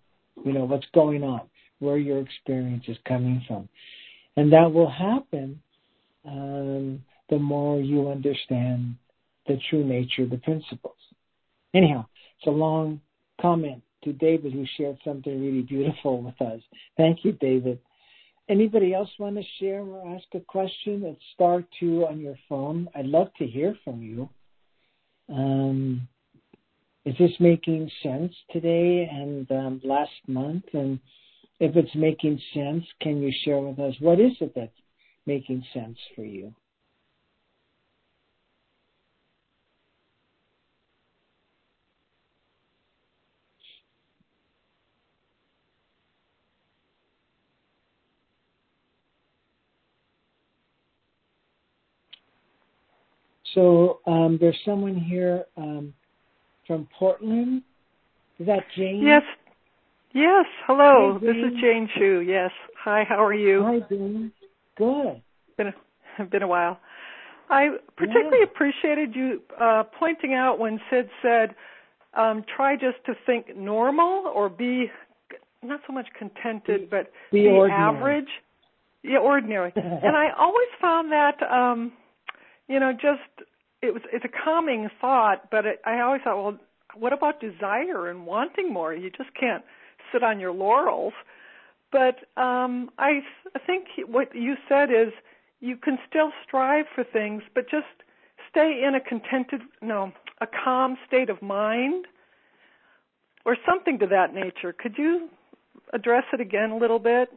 [0.45, 1.43] you know, what's going on,
[1.79, 3.69] where your experience is coming from.
[4.37, 5.61] And that will happen
[6.27, 8.97] um, the more you understand
[9.47, 10.97] the true nature of the principles.
[11.75, 12.07] Anyhow,
[12.39, 13.01] it's a long
[13.41, 16.61] comment to David who shared something really beautiful with us.
[16.97, 17.79] Thank you, David.
[18.49, 21.03] Anybody else want to share or ask a question?
[21.05, 22.89] It's star two on your phone.
[22.95, 24.29] I'd love to hear from you.
[25.31, 26.07] Um,
[27.07, 30.65] is this making sense today and um, last month?
[30.75, 30.99] And
[31.59, 34.73] if it's making sense, can you share with us what is it that's
[35.27, 36.53] making sense for you?
[53.55, 55.95] So um, there's someone here um,
[56.67, 57.63] from Portland.
[58.41, 59.03] Is that Jane?
[59.03, 59.23] Yes.
[60.13, 60.45] Yes.
[60.67, 61.19] Hello.
[61.21, 62.21] Hi, this is Jane Chu.
[62.27, 62.51] Yes.
[62.83, 63.05] Hi.
[63.09, 63.63] How are you?
[63.63, 64.33] Hi, Jane.
[64.77, 65.23] Good.
[65.57, 66.79] Been a, been a while.
[67.51, 68.45] I particularly yeah.
[68.45, 71.55] appreciated you uh, pointing out when Sid said,
[72.15, 74.91] um, "Try just to think normal or be
[75.63, 78.29] not so much contented, but be, be average."
[79.03, 79.73] Yeah, ordinary.
[79.77, 81.43] and I always found that.
[81.43, 81.93] um
[82.69, 83.49] you know, just
[83.83, 86.59] it was it's a calming thought, but it, I always thought, well,
[86.97, 88.95] what about desire and wanting more?
[88.95, 89.65] You just can't
[90.13, 91.13] sit on your laurels.
[91.95, 93.21] But um, I,
[93.69, 95.13] think what you said is
[95.61, 97.87] you can still strive for things, but just
[98.51, 102.07] stay in a contented, no, a calm state of mind,
[103.47, 104.73] or something to that nature.
[104.77, 105.29] Could you
[105.93, 107.29] address it again a little bit?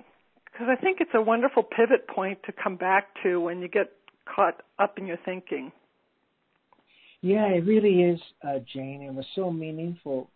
[0.51, 3.91] Because I think it's a wonderful pivot point to come back to when you get
[4.25, 5.71] caught up in your thinking.
[7.21, 9.03] Yeah, it really is, uh, Jane.
[9.03, 10.31] It was so meaningful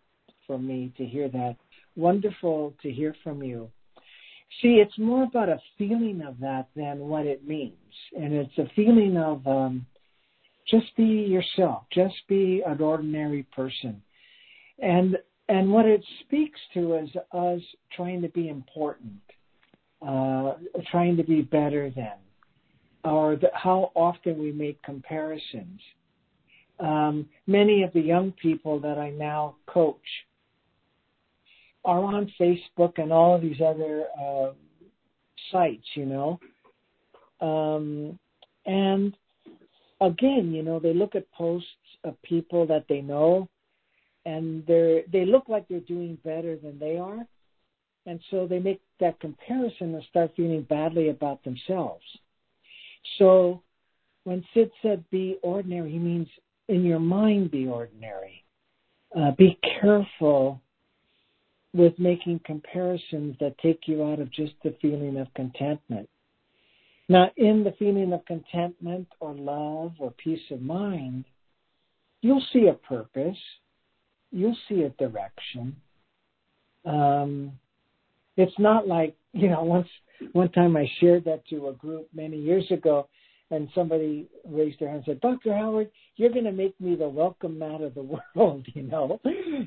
[0.46, 1.56] for me to hear that.
[1.96, 3.68] Wonderful to hear from you.
[4.60, 7.72] See, it's more about a feeling of that than what it means.
[8.16, 9.86] And it's a feeling of um,
[10.68, 14.02] just be yourself, just be an ordinary person.
[14.78, 15.16] And
[15.48, 17.60] and what it speaks to is us
[17.94, 19.20] trying to be important,
[20.00, 20.54] uh,
[20.90, 22.14] trying to be better than,
[23.04, 25.80] or the, how often we make comparisons.
[26.78, 29.98] Um, many of the young people that I now coach
[31.84, 34.52] are on Facebook and all of these other uh,
[35.50, 36.40] sites, you know.
[37.40, 38.18] Um,
[38.66, 39.16] and
[40.00, 41.68] again, you know, they look at posts
[42.04, 43.48] of people that they know,
[44.24, 47.26] and they they look like they're doing better than they are,
[48.06, 52.04] and so they make that comparison and start feeling badly about themselves.
[53.18, 53.62] So
[54.24, 56.28] when Sid said be ordinary, he means
[56.68, 58.44] in your mind be ordinary.
[59.16, 60.61] Uh, be careful
[61.74, 66.08] with making comparisons that take you out of just the feeling of contentment.
[67.08, 71.24] Now, in the feeling of contentment or love or peace of mind,
[72.20, 73.36] you'll see a purpose,
[74.30, 75.76] you'll see a direction.
[76.84, 77.52] Um,
[78.36, 79.88] it's not like you know once
[80.32, 83.08] one time I shared that to a group many years ago,
[83.52, 85.54] and somebody raised their hand and said, Dr.
[85.54, 88.02] Howard, you're going to make me the welcome mat of the
[88.34, 89.20] world, you know.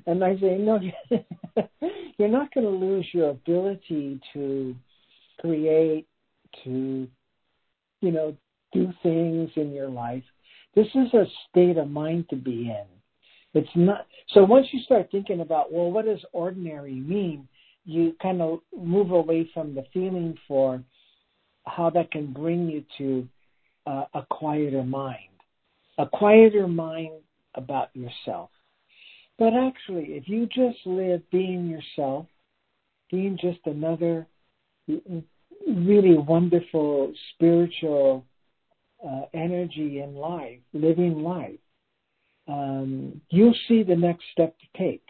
[0.07, 0.79] And I say, no,
[2.17, 4.75] you're not going to lose your ability to
[5.39, 6.07] create,
[6.63, 7.07] to,
[8.01, 8.35] you know,
[8.73, 10.23] do things in your life.
[10.73, 12.85] This is a state of mind to be in.
[13.53, 17.47] It's not so once you start thinking about well what does ordinary mean,
[17.85, 20.83] you kind of move away from the feeling for
[21.65, 23.25] how that can bring you to
[23.85, 25.29] uh, a quieter mind.
[25.97, 27.21] A quieter mind
[27.55, 28.49] about yourself.
[29.37, 32.27] But actually, if you just live being yourself,
[33.11, 34.27] being just another
[35.67, 38.25] really wonderful spiritual
[39.05, 41.59] uh, energy in life, living life,
[42.47, 45.03] um, you'll see the next step to take.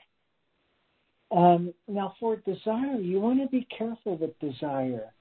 [1.31, 5.13] Um, now, for desire, you want to be careful with desire.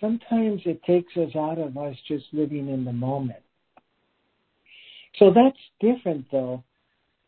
[0.00, 3.40] Sometimes it takes us out of us just living in the moment.
[5.18, 6.62] So that's different, though,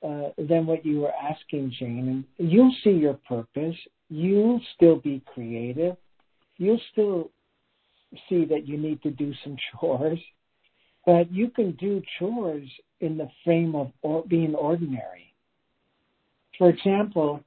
[0.03, 2.25] uh, than what you were asking, Jane.
[2.39, 3.77] And you'll see your purpose.
[4.11, 5.97] You'll still be creative.
[6.59, 7.31] You'll still
[8.29, 10.19] see that you need to do some chores,
[11.07, 12.69] but you can do chores
[13.01, 15.33] in the frame of or, being ordinary.
[16.59, 17.41] For example,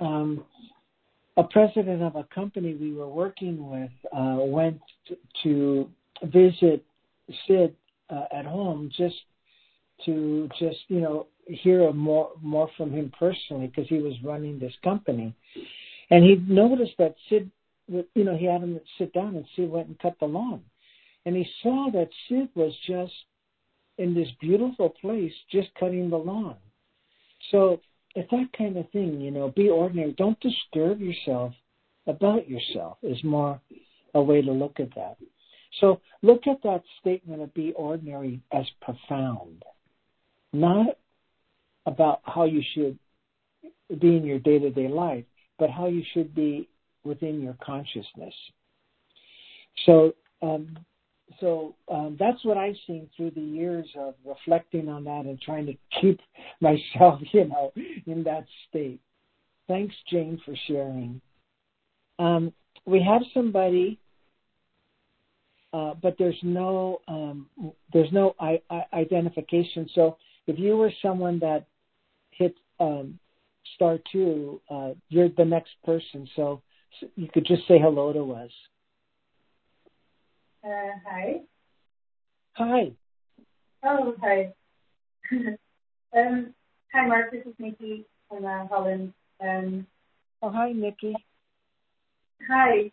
[0.00, 0.44] um,
[1.36, 4.80] a president of a company we were working with uh, went
[5.42, 5.88] to
[6.24, 6.84] visit
[7.46, 7.74] Sid
[8.10, 9.14] uh, at home just
[10.04, 14.74] to just you know hear more more from him personally because he was running this
[14.82, 15.34] company,
[16.10, 17.50] and he noticed that Sid,
[17.88, 20.62] you know, he had him sit down and Sid went and cut the lawn,
[21.26, 23.12] and he saw that Sid was just
[23.98, 26.56] in this beautiful place just cutting the lawn.
[27.50, 27.80] So
[28.14, 30.12] it's that kind of thing, you know, be ordinary.
[30.12, 31.52] Don't disturb yourself
[32.06, 33.60] about yourself is more
[34.14, 35.16] a way to look at that.
[35.80, 39.64] So look at that statement of be ordinary as profound
[40.52, 40.96] not
[41.86, 42.98] about how you should
[44.00, 45.24] be in your day to day life,
[45.58, 46.68] but how you should be
[47.04, 48.34] within your consciousness.
[49.86, 50.76] So, um,
[51.38, 55.66] so um, that's what I've seen through the years of reflecting on that and trying
[55.66, 56.20] to keep
[56.60, 57.72] myself, you know,
[58.06, 59.00] in that state.
[59.68, 61.20] Thanks, Jane, for sharing.
[62.18, 62.52] Um,
[62.86, 63.98] we have somebody,
[65.72, 67.46] uh, but there's no um,
[67.92, 69.88] there's no I- I- identification.
[69.94, 70.16] So
[70.46, 71.66] if you were someone that
[72.32, 73.18] hit um,
[73.76, 76.28] star two, uh, you're the next person.
[76.34, 76.62] So,
[77.00, 78.50] so, you could just say hello to us.
[80.62, 81.40] Uh, hi.
[82.54, 82.92] Hi.
[83.82, 84.52] Oh, hi.
[85.32, 86.54] um,
[86.92, 87.30] hi, Mark.
[87.32, 89.14] This is Nikki from uh, Holland.
[89.40, 89.86] Um,
[90.42, 91.14] oh, hi, Nikki.
[92.46, 92.92] Hi.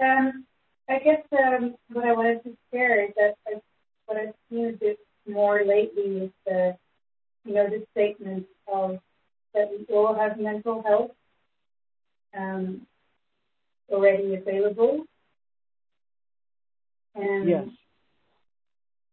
[0.00, 0.44] Um,
[0.88, 3.54] I guess um, what I wanted to share is that I,
[4.06, 6.76] what I've seen a bit more lately is the,
[7.44, 9.00] you know, the statement of
[9.52, 11.10] that we all have mental health
[12.38, 12.86] um,
[13.90, 15.07] already available.
[17.18, 17.66] And yes.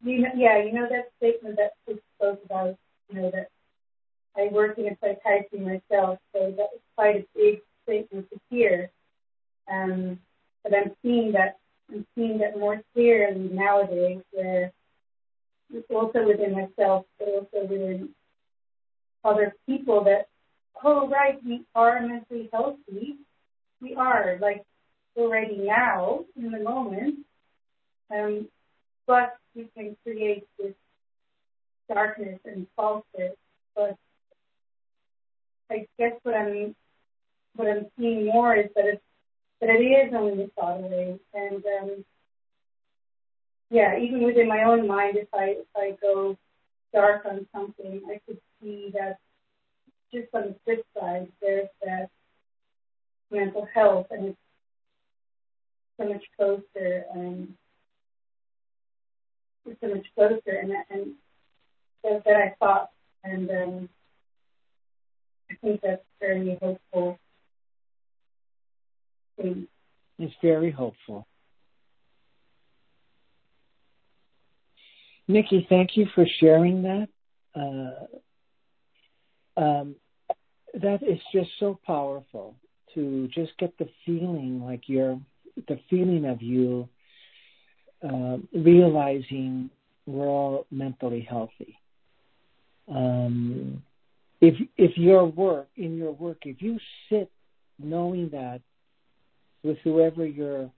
[0.03, 2.75] You know, yeah, you know that statement that we spoke about,
[3.09, 3.49] you know, that
[4.37, 8.91] I work in a psychiatry myself, so that was quite a big statement to hear.
[9.71, 10.19] Um,
[10.63, 11.57] but I'm seeing that
[11.91, 14.71] I'm seeing that more clearly nowadays, where
[15.73, 18.09] it's also within myself, but also within
[19.23, 20.27] other people that,
[20.83, 23.15] oh, right, we are mentally healthy.
[23.81, 24.63] We are, like,
[25.17, 27.24] already now, in the moment.
[28.11, 28.47] Um,
[29.07, 30.73] but we can create this
[31.87, 33.35] darkness and falsehood.
[33.75, 33.97] But
[35.69, 36.75] I guess what I'm
[37.55, 39.01] what I'm seeing more is that it's
[39.61, 42.05] that it is only a thought away, and um,
[43.69, 46.37] yeah, even within my own mind, if I if I go
[46.93, 49.17] dark on something, I could see that
[50.13, 52.09] just on the flip side, there's that
[53.31, 54.37] mental health, and it's
[55.99, 57.53] so much closer, and
[59.65, 61.11] so much closer, and and
[62.03, 62.91] that I thought,
[63.23, 63.89] and um,
[65.49, 67.19] I think that's very hopeful.
[69.37, 69.67] Thing.
[70.19, 71.27] It's very hopeful.
[75.27, 77.09] Nikki, thank you for sharing that.
[77.55, 78.05] Uh,
[79.59, 79.95] um,
[80.81, 82.55] that is just so powerful
[82.93, 85.19] to just get the feeling like you're
[85.67, 86.87] the feeling of you
[88.07, 89.69] uh, realizing
[90.05, 91.77] we're all mentally healthy.
[92.87, 93.81] Um,
[94.41, 96.77] if if your work in your work, if you
[97.09, 97.31] sit
[97.79, 98.61] knowing that
[99.63, 100.69] with whoever you're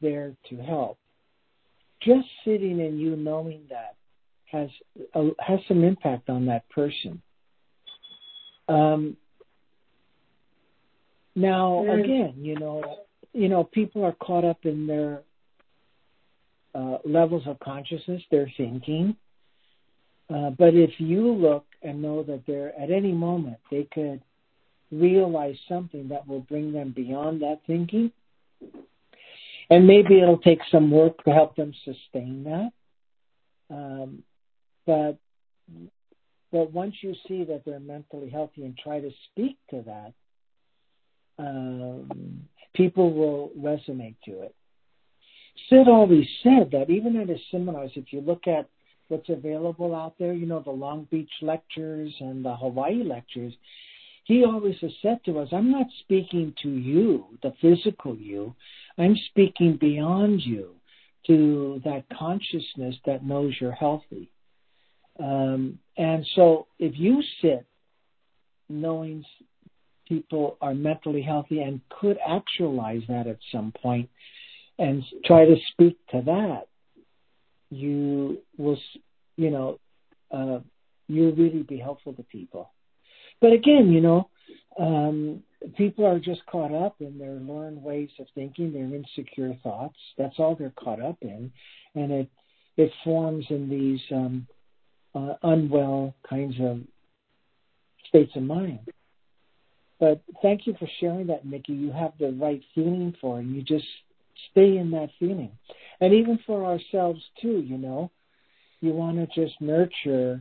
[0.00, 0.98] there to help,
[2.00, 3.94] just sitting and you knowing that
[4.46, 4.68] has
[5.14, 7.22] uh, has some impact on that person.
[8.68, 9.16] Um,
[11.34, 12.82] now, again, you know,
[13.32, 15.22] you know, people are caught up in their
[16.74, 19.16] uh, levels of consciousness, they're thinking.
[20.32, 24.22] Uh, but if you look and know that they're at any moment they could
[24.90, 28.12] realize something that will bring them beyond that thinking,
[29.70, 32.70] and maybe it'll take some work to help them sustain that.
[33.74, 34.22] Um,
[34.86, 35.18] but
[36.50, 40.12] but once you see that they're mentally healthy and try to speak to that,
[41.38, 42.42] um,
[42.74, 44.54] people will resonate to it.
[45.68, 48.68] Sid always said that even at his seminars, if you look at
[49.08, 53.52] what's available out there, you know, the Long Beach lectures and the Hawaii lectures,
[54.24, 58.54] he always has said to us, I'm not speaking to you, the physical you.
[58.98, 60.74] I'm speaking beyond you
[61.26, 64.30] to that consciousness that knows you're healthy.
[65.18, 67.66] Um, and so if you sit
[68.68, 69.24] knowing
[70.08, 74.08] people are mentally healthy and could actualize that at some point
[74.82, 76.66] and try to speak to that,
[77.70, 78.78] you will,
[79.36, 79.78] you know,
[80.32, 80.58] uh,
[81.06, 82.70] you'll really be helpful to people.
[83.40, 84.28] But again, you know,
[84.78, 85.44] um,
[85.76, 89.96] people are just caught up in their learned ways of thinking, their insecure thoughts.
[90.18, 91.52] That's all they're caught up in,
[91.94, 92.28] and it
[92.76, 94.46] it forms in these um,
[95.14, 96.80] uh, unwell kinds of
[98.08, 98.80] states of mind.
[100.00, 101.74] But thank you for sharing that, Nikki.
[101.74, 103.44] You have the right feeling for it.
[103.44, 103.86] You just
[104.50, 105.52] stay in that feeling.
[106.00, 108.10] And even for ourselves, too, you know,
[108.80, 110.40] you want to just nurture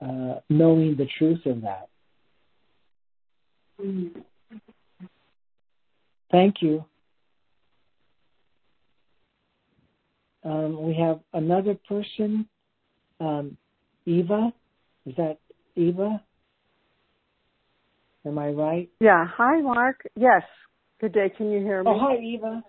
[0.00, 1.88] uh, knowing the truth of that.
[3.80, 4.20] Mm-hmm.
[6.30, 6.84] Thank you.
[10.44, 12.48] Um, we have another person,
[13.20, 13.56] um,
[14.06, 14.52] Eva.
[15.06, 15.38] Is that
[15.74, 16.22] Eva?
[18.26, 18.88] Am I right?
[19.00, 19.24] Yeah.
[19.26, 20.06] Hi, Mark.
[20.16, 20.42] Yes.
[21.00, 21.32] Good day.
[21.34, 21.90] Can you hear me?
[21.90, 22.62] Oh, hi, Eva.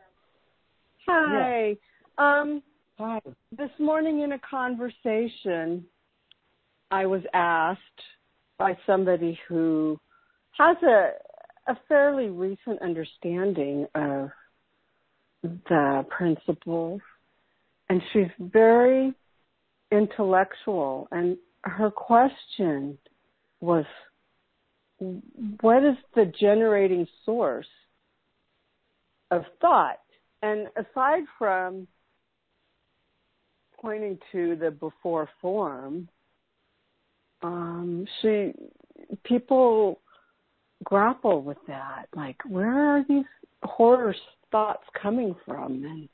[1.12, 1.76] Hi.
[2.18, 2.40] Yeah.
[2.40, 2.62] Um,
[3.00, 3.20] hi.
[3.58, 5.86] This morning in a conversation,
[6.92, 7.80] I was asked
[8.60, 10.00] by somebody who
[10.58, 11.12] has a
[11.68, 14.30] a fairly recent understanding of
[15.44, 17.02] the principles,
[17.90, 19.14] and she's very
[19.92, 21.08] intellectual.
[21.12, 23.00] And her question
[23.62, 23.86] was
[25.62, 27.68] what is the generating source
[29.32, 30.00] of thought?
[30.42, 31.88] And aside from
[33.82, 36.08] pointing to the before form,
[37.42, 38.54] um, she
[39.24, 40.02] people
[40.84, 42.08] grapple with that.
[42.16, 43.26] Like, where are these
[43.64, 44.16] horror
[44.52, 45.84] thoughts coming from?
[45.84, 46.10] And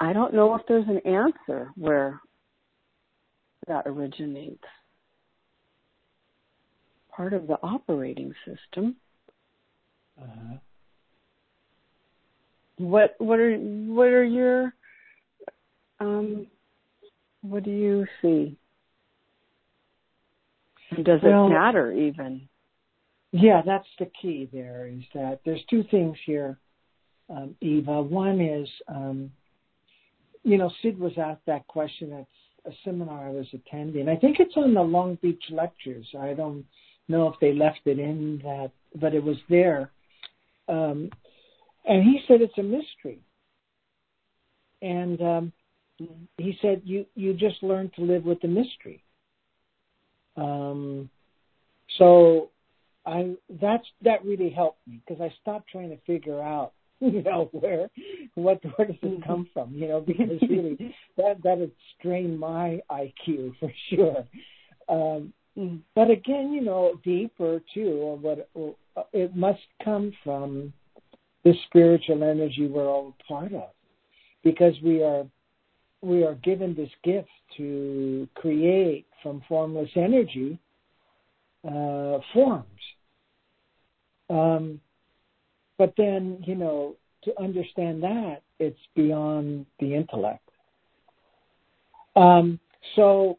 [0.00, 2.20] I don't know if there's an answer where
[3.68, 4.64] that originates
[7.14, 8.96] part of the operating system.
[10.20, 10.56] Uh-huh.
[12.78, 14.72] What what are what are your
[16.00, 16.46] um
[17.42, 18.56] what do you see?
[21.02, 22.48] does well, it matter even?
[23.32, 26.58] Yeah, that's the key there is that there's two things here,
[27.30, 28.02] um, Eva.
[28.02, 29.32] One is, um,
[30.44, 32.26] you know, Sid was asked that question at
[32.70, 34.08] a seminar I was attending.
[34.08, 36.06] I think it's on the Long Beach lectures.
[36.18, 36.64] I don't
[37.08, 38.70] know if they left it in that,
[39.00, 39.90] but it was there.
[40.68, 41.10] Um,
[41.84, 43.20] and he said it's a mystery.
[44.80, 45.52] And um,
[46.36, 49.02] he said you you just learn to live with the mystery.
[50.36, 51.10] Um,
[51.98, 52.50] so
[53.06, 57.48] I that's that really helped me because I stopped trying to figure out you know
[57.52, 57.88] where
[58.34, 62.80] what where does it come from you know because really that that had strained my
[62.90, 64.24] IQ for sure.
[64.88, 65.80] Um, Mm.
[65.94, 68.48] But again, you know, deeper too, what
[69.12, 70.72] it must come from
[71.44, 73.70] the spiritual energy we're all part of,
[74.44, 75.24] because we are
[76.00, 80.58] we are given this gift to create from formless energy
[81.64, 82.66] uh, forms.
[84.28, 84.80] Um,
[85.78, 90.48] but then, you know, to understand that, it's beyond the intellect.
[92.16, 92.58] Um,
[92.96, 93.38] so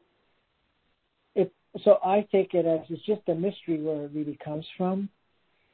[1.84, 5.10] so I take it as it's just a mystery where it really comes from.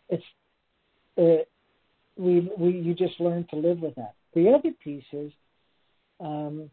[0.07, 0.23] It's
[2.19, 4.13] we we you just learn to live with that.
[4.35, 5.31] The other piece is,
[6.19, 6.69] um,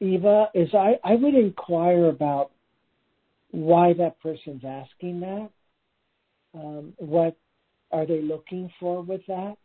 [0.00, 2.50] Eva, is I I would inquire about
[3.50, 5.50] why that person's asking that.
[6.54, 7.36] Um, what
[7.92, 9.56] are they looking for with that?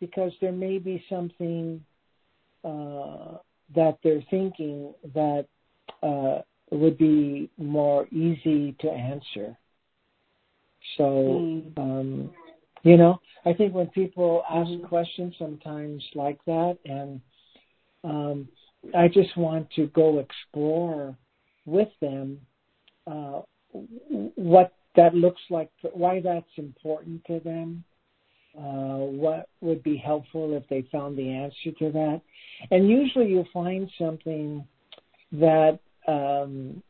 [0.00, 1.82] Because there may be something
[2.64, 3.38] uh,
[3.74, 5.46] that they're thinking that
[6.02, 9.56] uh, would be more easy to answer.
[10.96, 11.78] So, mm.
[11.78, 12.30] um,
[12.82, 17.20] You know, I think when people ask questions sometimes like that, and
[18.02, 18.48] um,
[18.96, 21.16] I just want to go explore
[21.64, 22.40] with them
[23.06, 23.42] uh,
[24.34, 27.84] what that looks like, why that's important to them,
[28.58, 32.20] uh, what would be helpful if they found the answer to that.
[32.70, 34.66] And usually you'll find something
[35.32, 36.82] that um,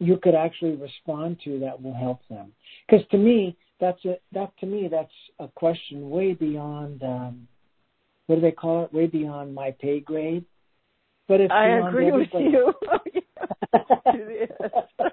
[0.00, 2.52] you could actually respond to that will help them.
[2.88, 7.48] Because to me, that's a, that to me that's a question way beyond um,
[8.26, 8.92] what do they call it?
[8.92, 10.44] Way beyond my pay grade.
[11.28, 12.72] But it's I agree with you.
[13.74, 14.70] it is.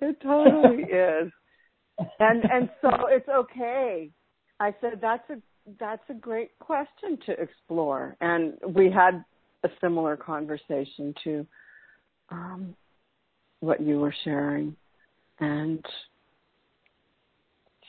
[0.00, 1.32] it totally is.
[2.18, 4.10] And and so it's okay.
[4.58, 5.36] I said that's a
[5.78, 8.16] that's a great question to explore.
[8.20, 9.24] And we had
[9.64, 11.46] a similar conversation to
[12.30, 12.74] um,
[13.60, 14.76] what you were sharing.
[15.38, 15.84] And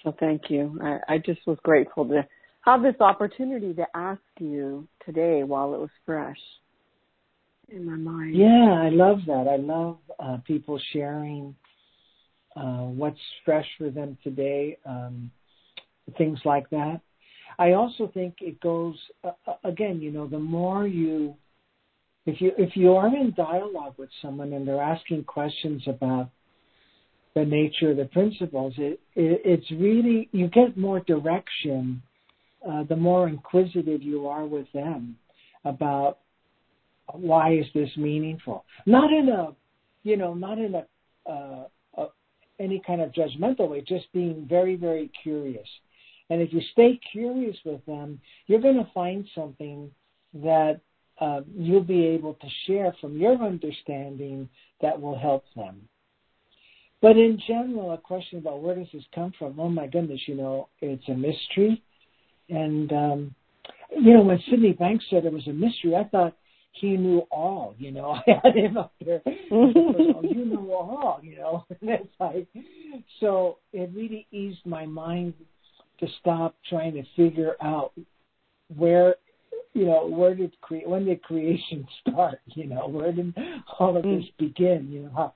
[0.03, 0.79] so thank you.
[0.81, 2.25] I, I just was grateful to
[2.61, 6.37] have this opportunity to ask you today while it was fresh
[7.69, 8.35] in my mind.
[8.35, 9.47] Yeah, I love that.
[9.47, 11.55] I love uh, people sharing
[12.55, 15.31] uh, what's fresh for them today, um,
[16.17, 17.01] things like that.
[17.59, 20.01] I also think it goes uh, uh again.
[20.01, 21.35] You know, the more you,
[22.25, 26.29] if you if you are in dialogue with someone and they're asking questions about
[27.35, 32.01] the nature of the principles, it, it it's really you get more direction.
[32.67, 35.17] Uh, the more inquisitive you are with them
[35.65, 36.19] about
[37.11, 38.63] why is this meaningful?
[38.85, 39.53] Not in a,
[40.03, 40.85] you know, not in a,
[41.29, 41.67] uh,
[41.97, 42.05] a
[42.59, 45.67] any kind of judgmental way, just being very, very curious.
[46.29, 49.91] And if you stay curious with them, you're going to find something
[50.35, 50.79] that
[51.19, 54.49] uh, you'll be able to share from your understanding
[54.81, 55.87] that will help them.
[57.03, 59.59] But in general, a question about where does this come from?
[59.59, 61.83] Oh my goodness, you know, it's a mystery.
[62.49, 63.35] And um,
[63.91, 66.33] you know, when Sydney Banks said it was a mystery, I thought
[66.71, 68.11] he knew all, you know.
[68.27, 69.21] I had him up there.
[69.51, 71.65] oh, you know all, you know.
[71.81, 72.47] And it's like,
[73.19, 75.33] so it really eased my mind
[75.99, 77.91] to stop trying to figure out
[78.77, 79.17] where,
[79.73, 82.39] you know, where did cre- when did creation start?
[82.45, 83.35] You know, where did
[83.77, 84.87] all of this begin?
[84.89, 85.33] You know, how,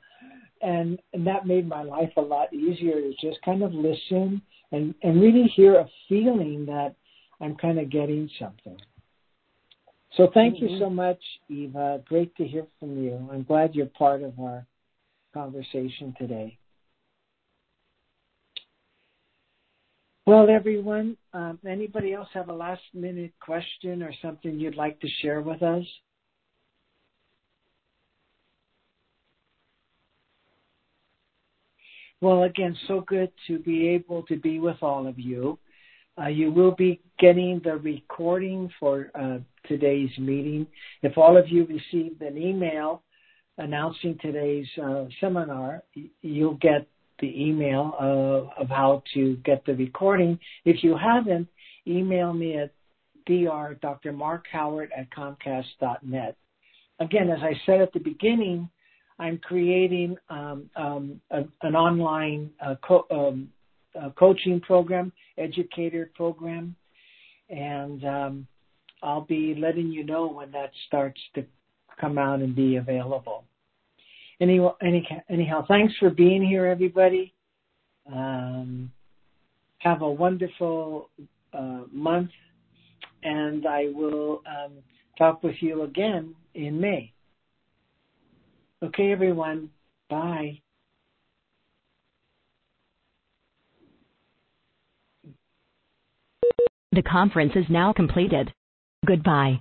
[0.62, 4.41] and and that made my life a lot easier to just kind of listen
[4.72, 6.95] and and really hear a feeling that
[7.39, 8.78] I'm kind of getting something.
[10.16, 10.68] So thank mm-hmm.
[10.68, 12.01] you so much, Eva.
[12.05, 13.30] Great to hear from you.
[13.32, 14.66] I'm glad you're part of our
[15.34, 16.58] conversation today.
[20.26, 25.08] Well, everyone, um, anybody else have a last minute question or something you'd like to
[25.22, 25.86] share with us?
[32.20, 35.59] Well, again, so good to be able to be with all of you.
[36.20, 39.38] Uh, you will be getting the recording for uh,
[39.68, 40.65] today's meeting.
[41.03, 43.03] If all of you received an email
[43.59, 45.84] announcing today's uh, seminar,
[46.22, 46.88] you'll get
[47.20, 50.39] the email uh, of how to get the recording.
[50.65, 51.47] If you haven't,
[51.86, 52.72] email me at.
[53.82, 54.13] Dr.
[54.13, 56.38] Mark Howard at Comcast.net.
[57.01, 58.70] Again, as I said at the beginning,
[59.20, 63.49] I'm creating um, um, a, an online uh, co- um,
[64.15, 66.76] coaching program, educator program,
[67.49, 68.47] and um,
[69.01, 71.45] I'll be letting you know when that starts to
[71.99, 73.43] come out and be available.
[74.39, 77.34] Any, any, anyhow, thanks for being here, everybody.
[78.11, 78.91] Um,
[79.80, 81.09] have a wonderful
[81.53, 82.30] uh, month,
[83.24, 84.74] and I will um,
[85.18, 87.13] talk with you again in May.
[88.84, 89.69] Okay, everyone.
[90.09, 90.61] Bye.
[96.91, 98.51] The conference is now completed.
[99.05, 99.59] Goodbye.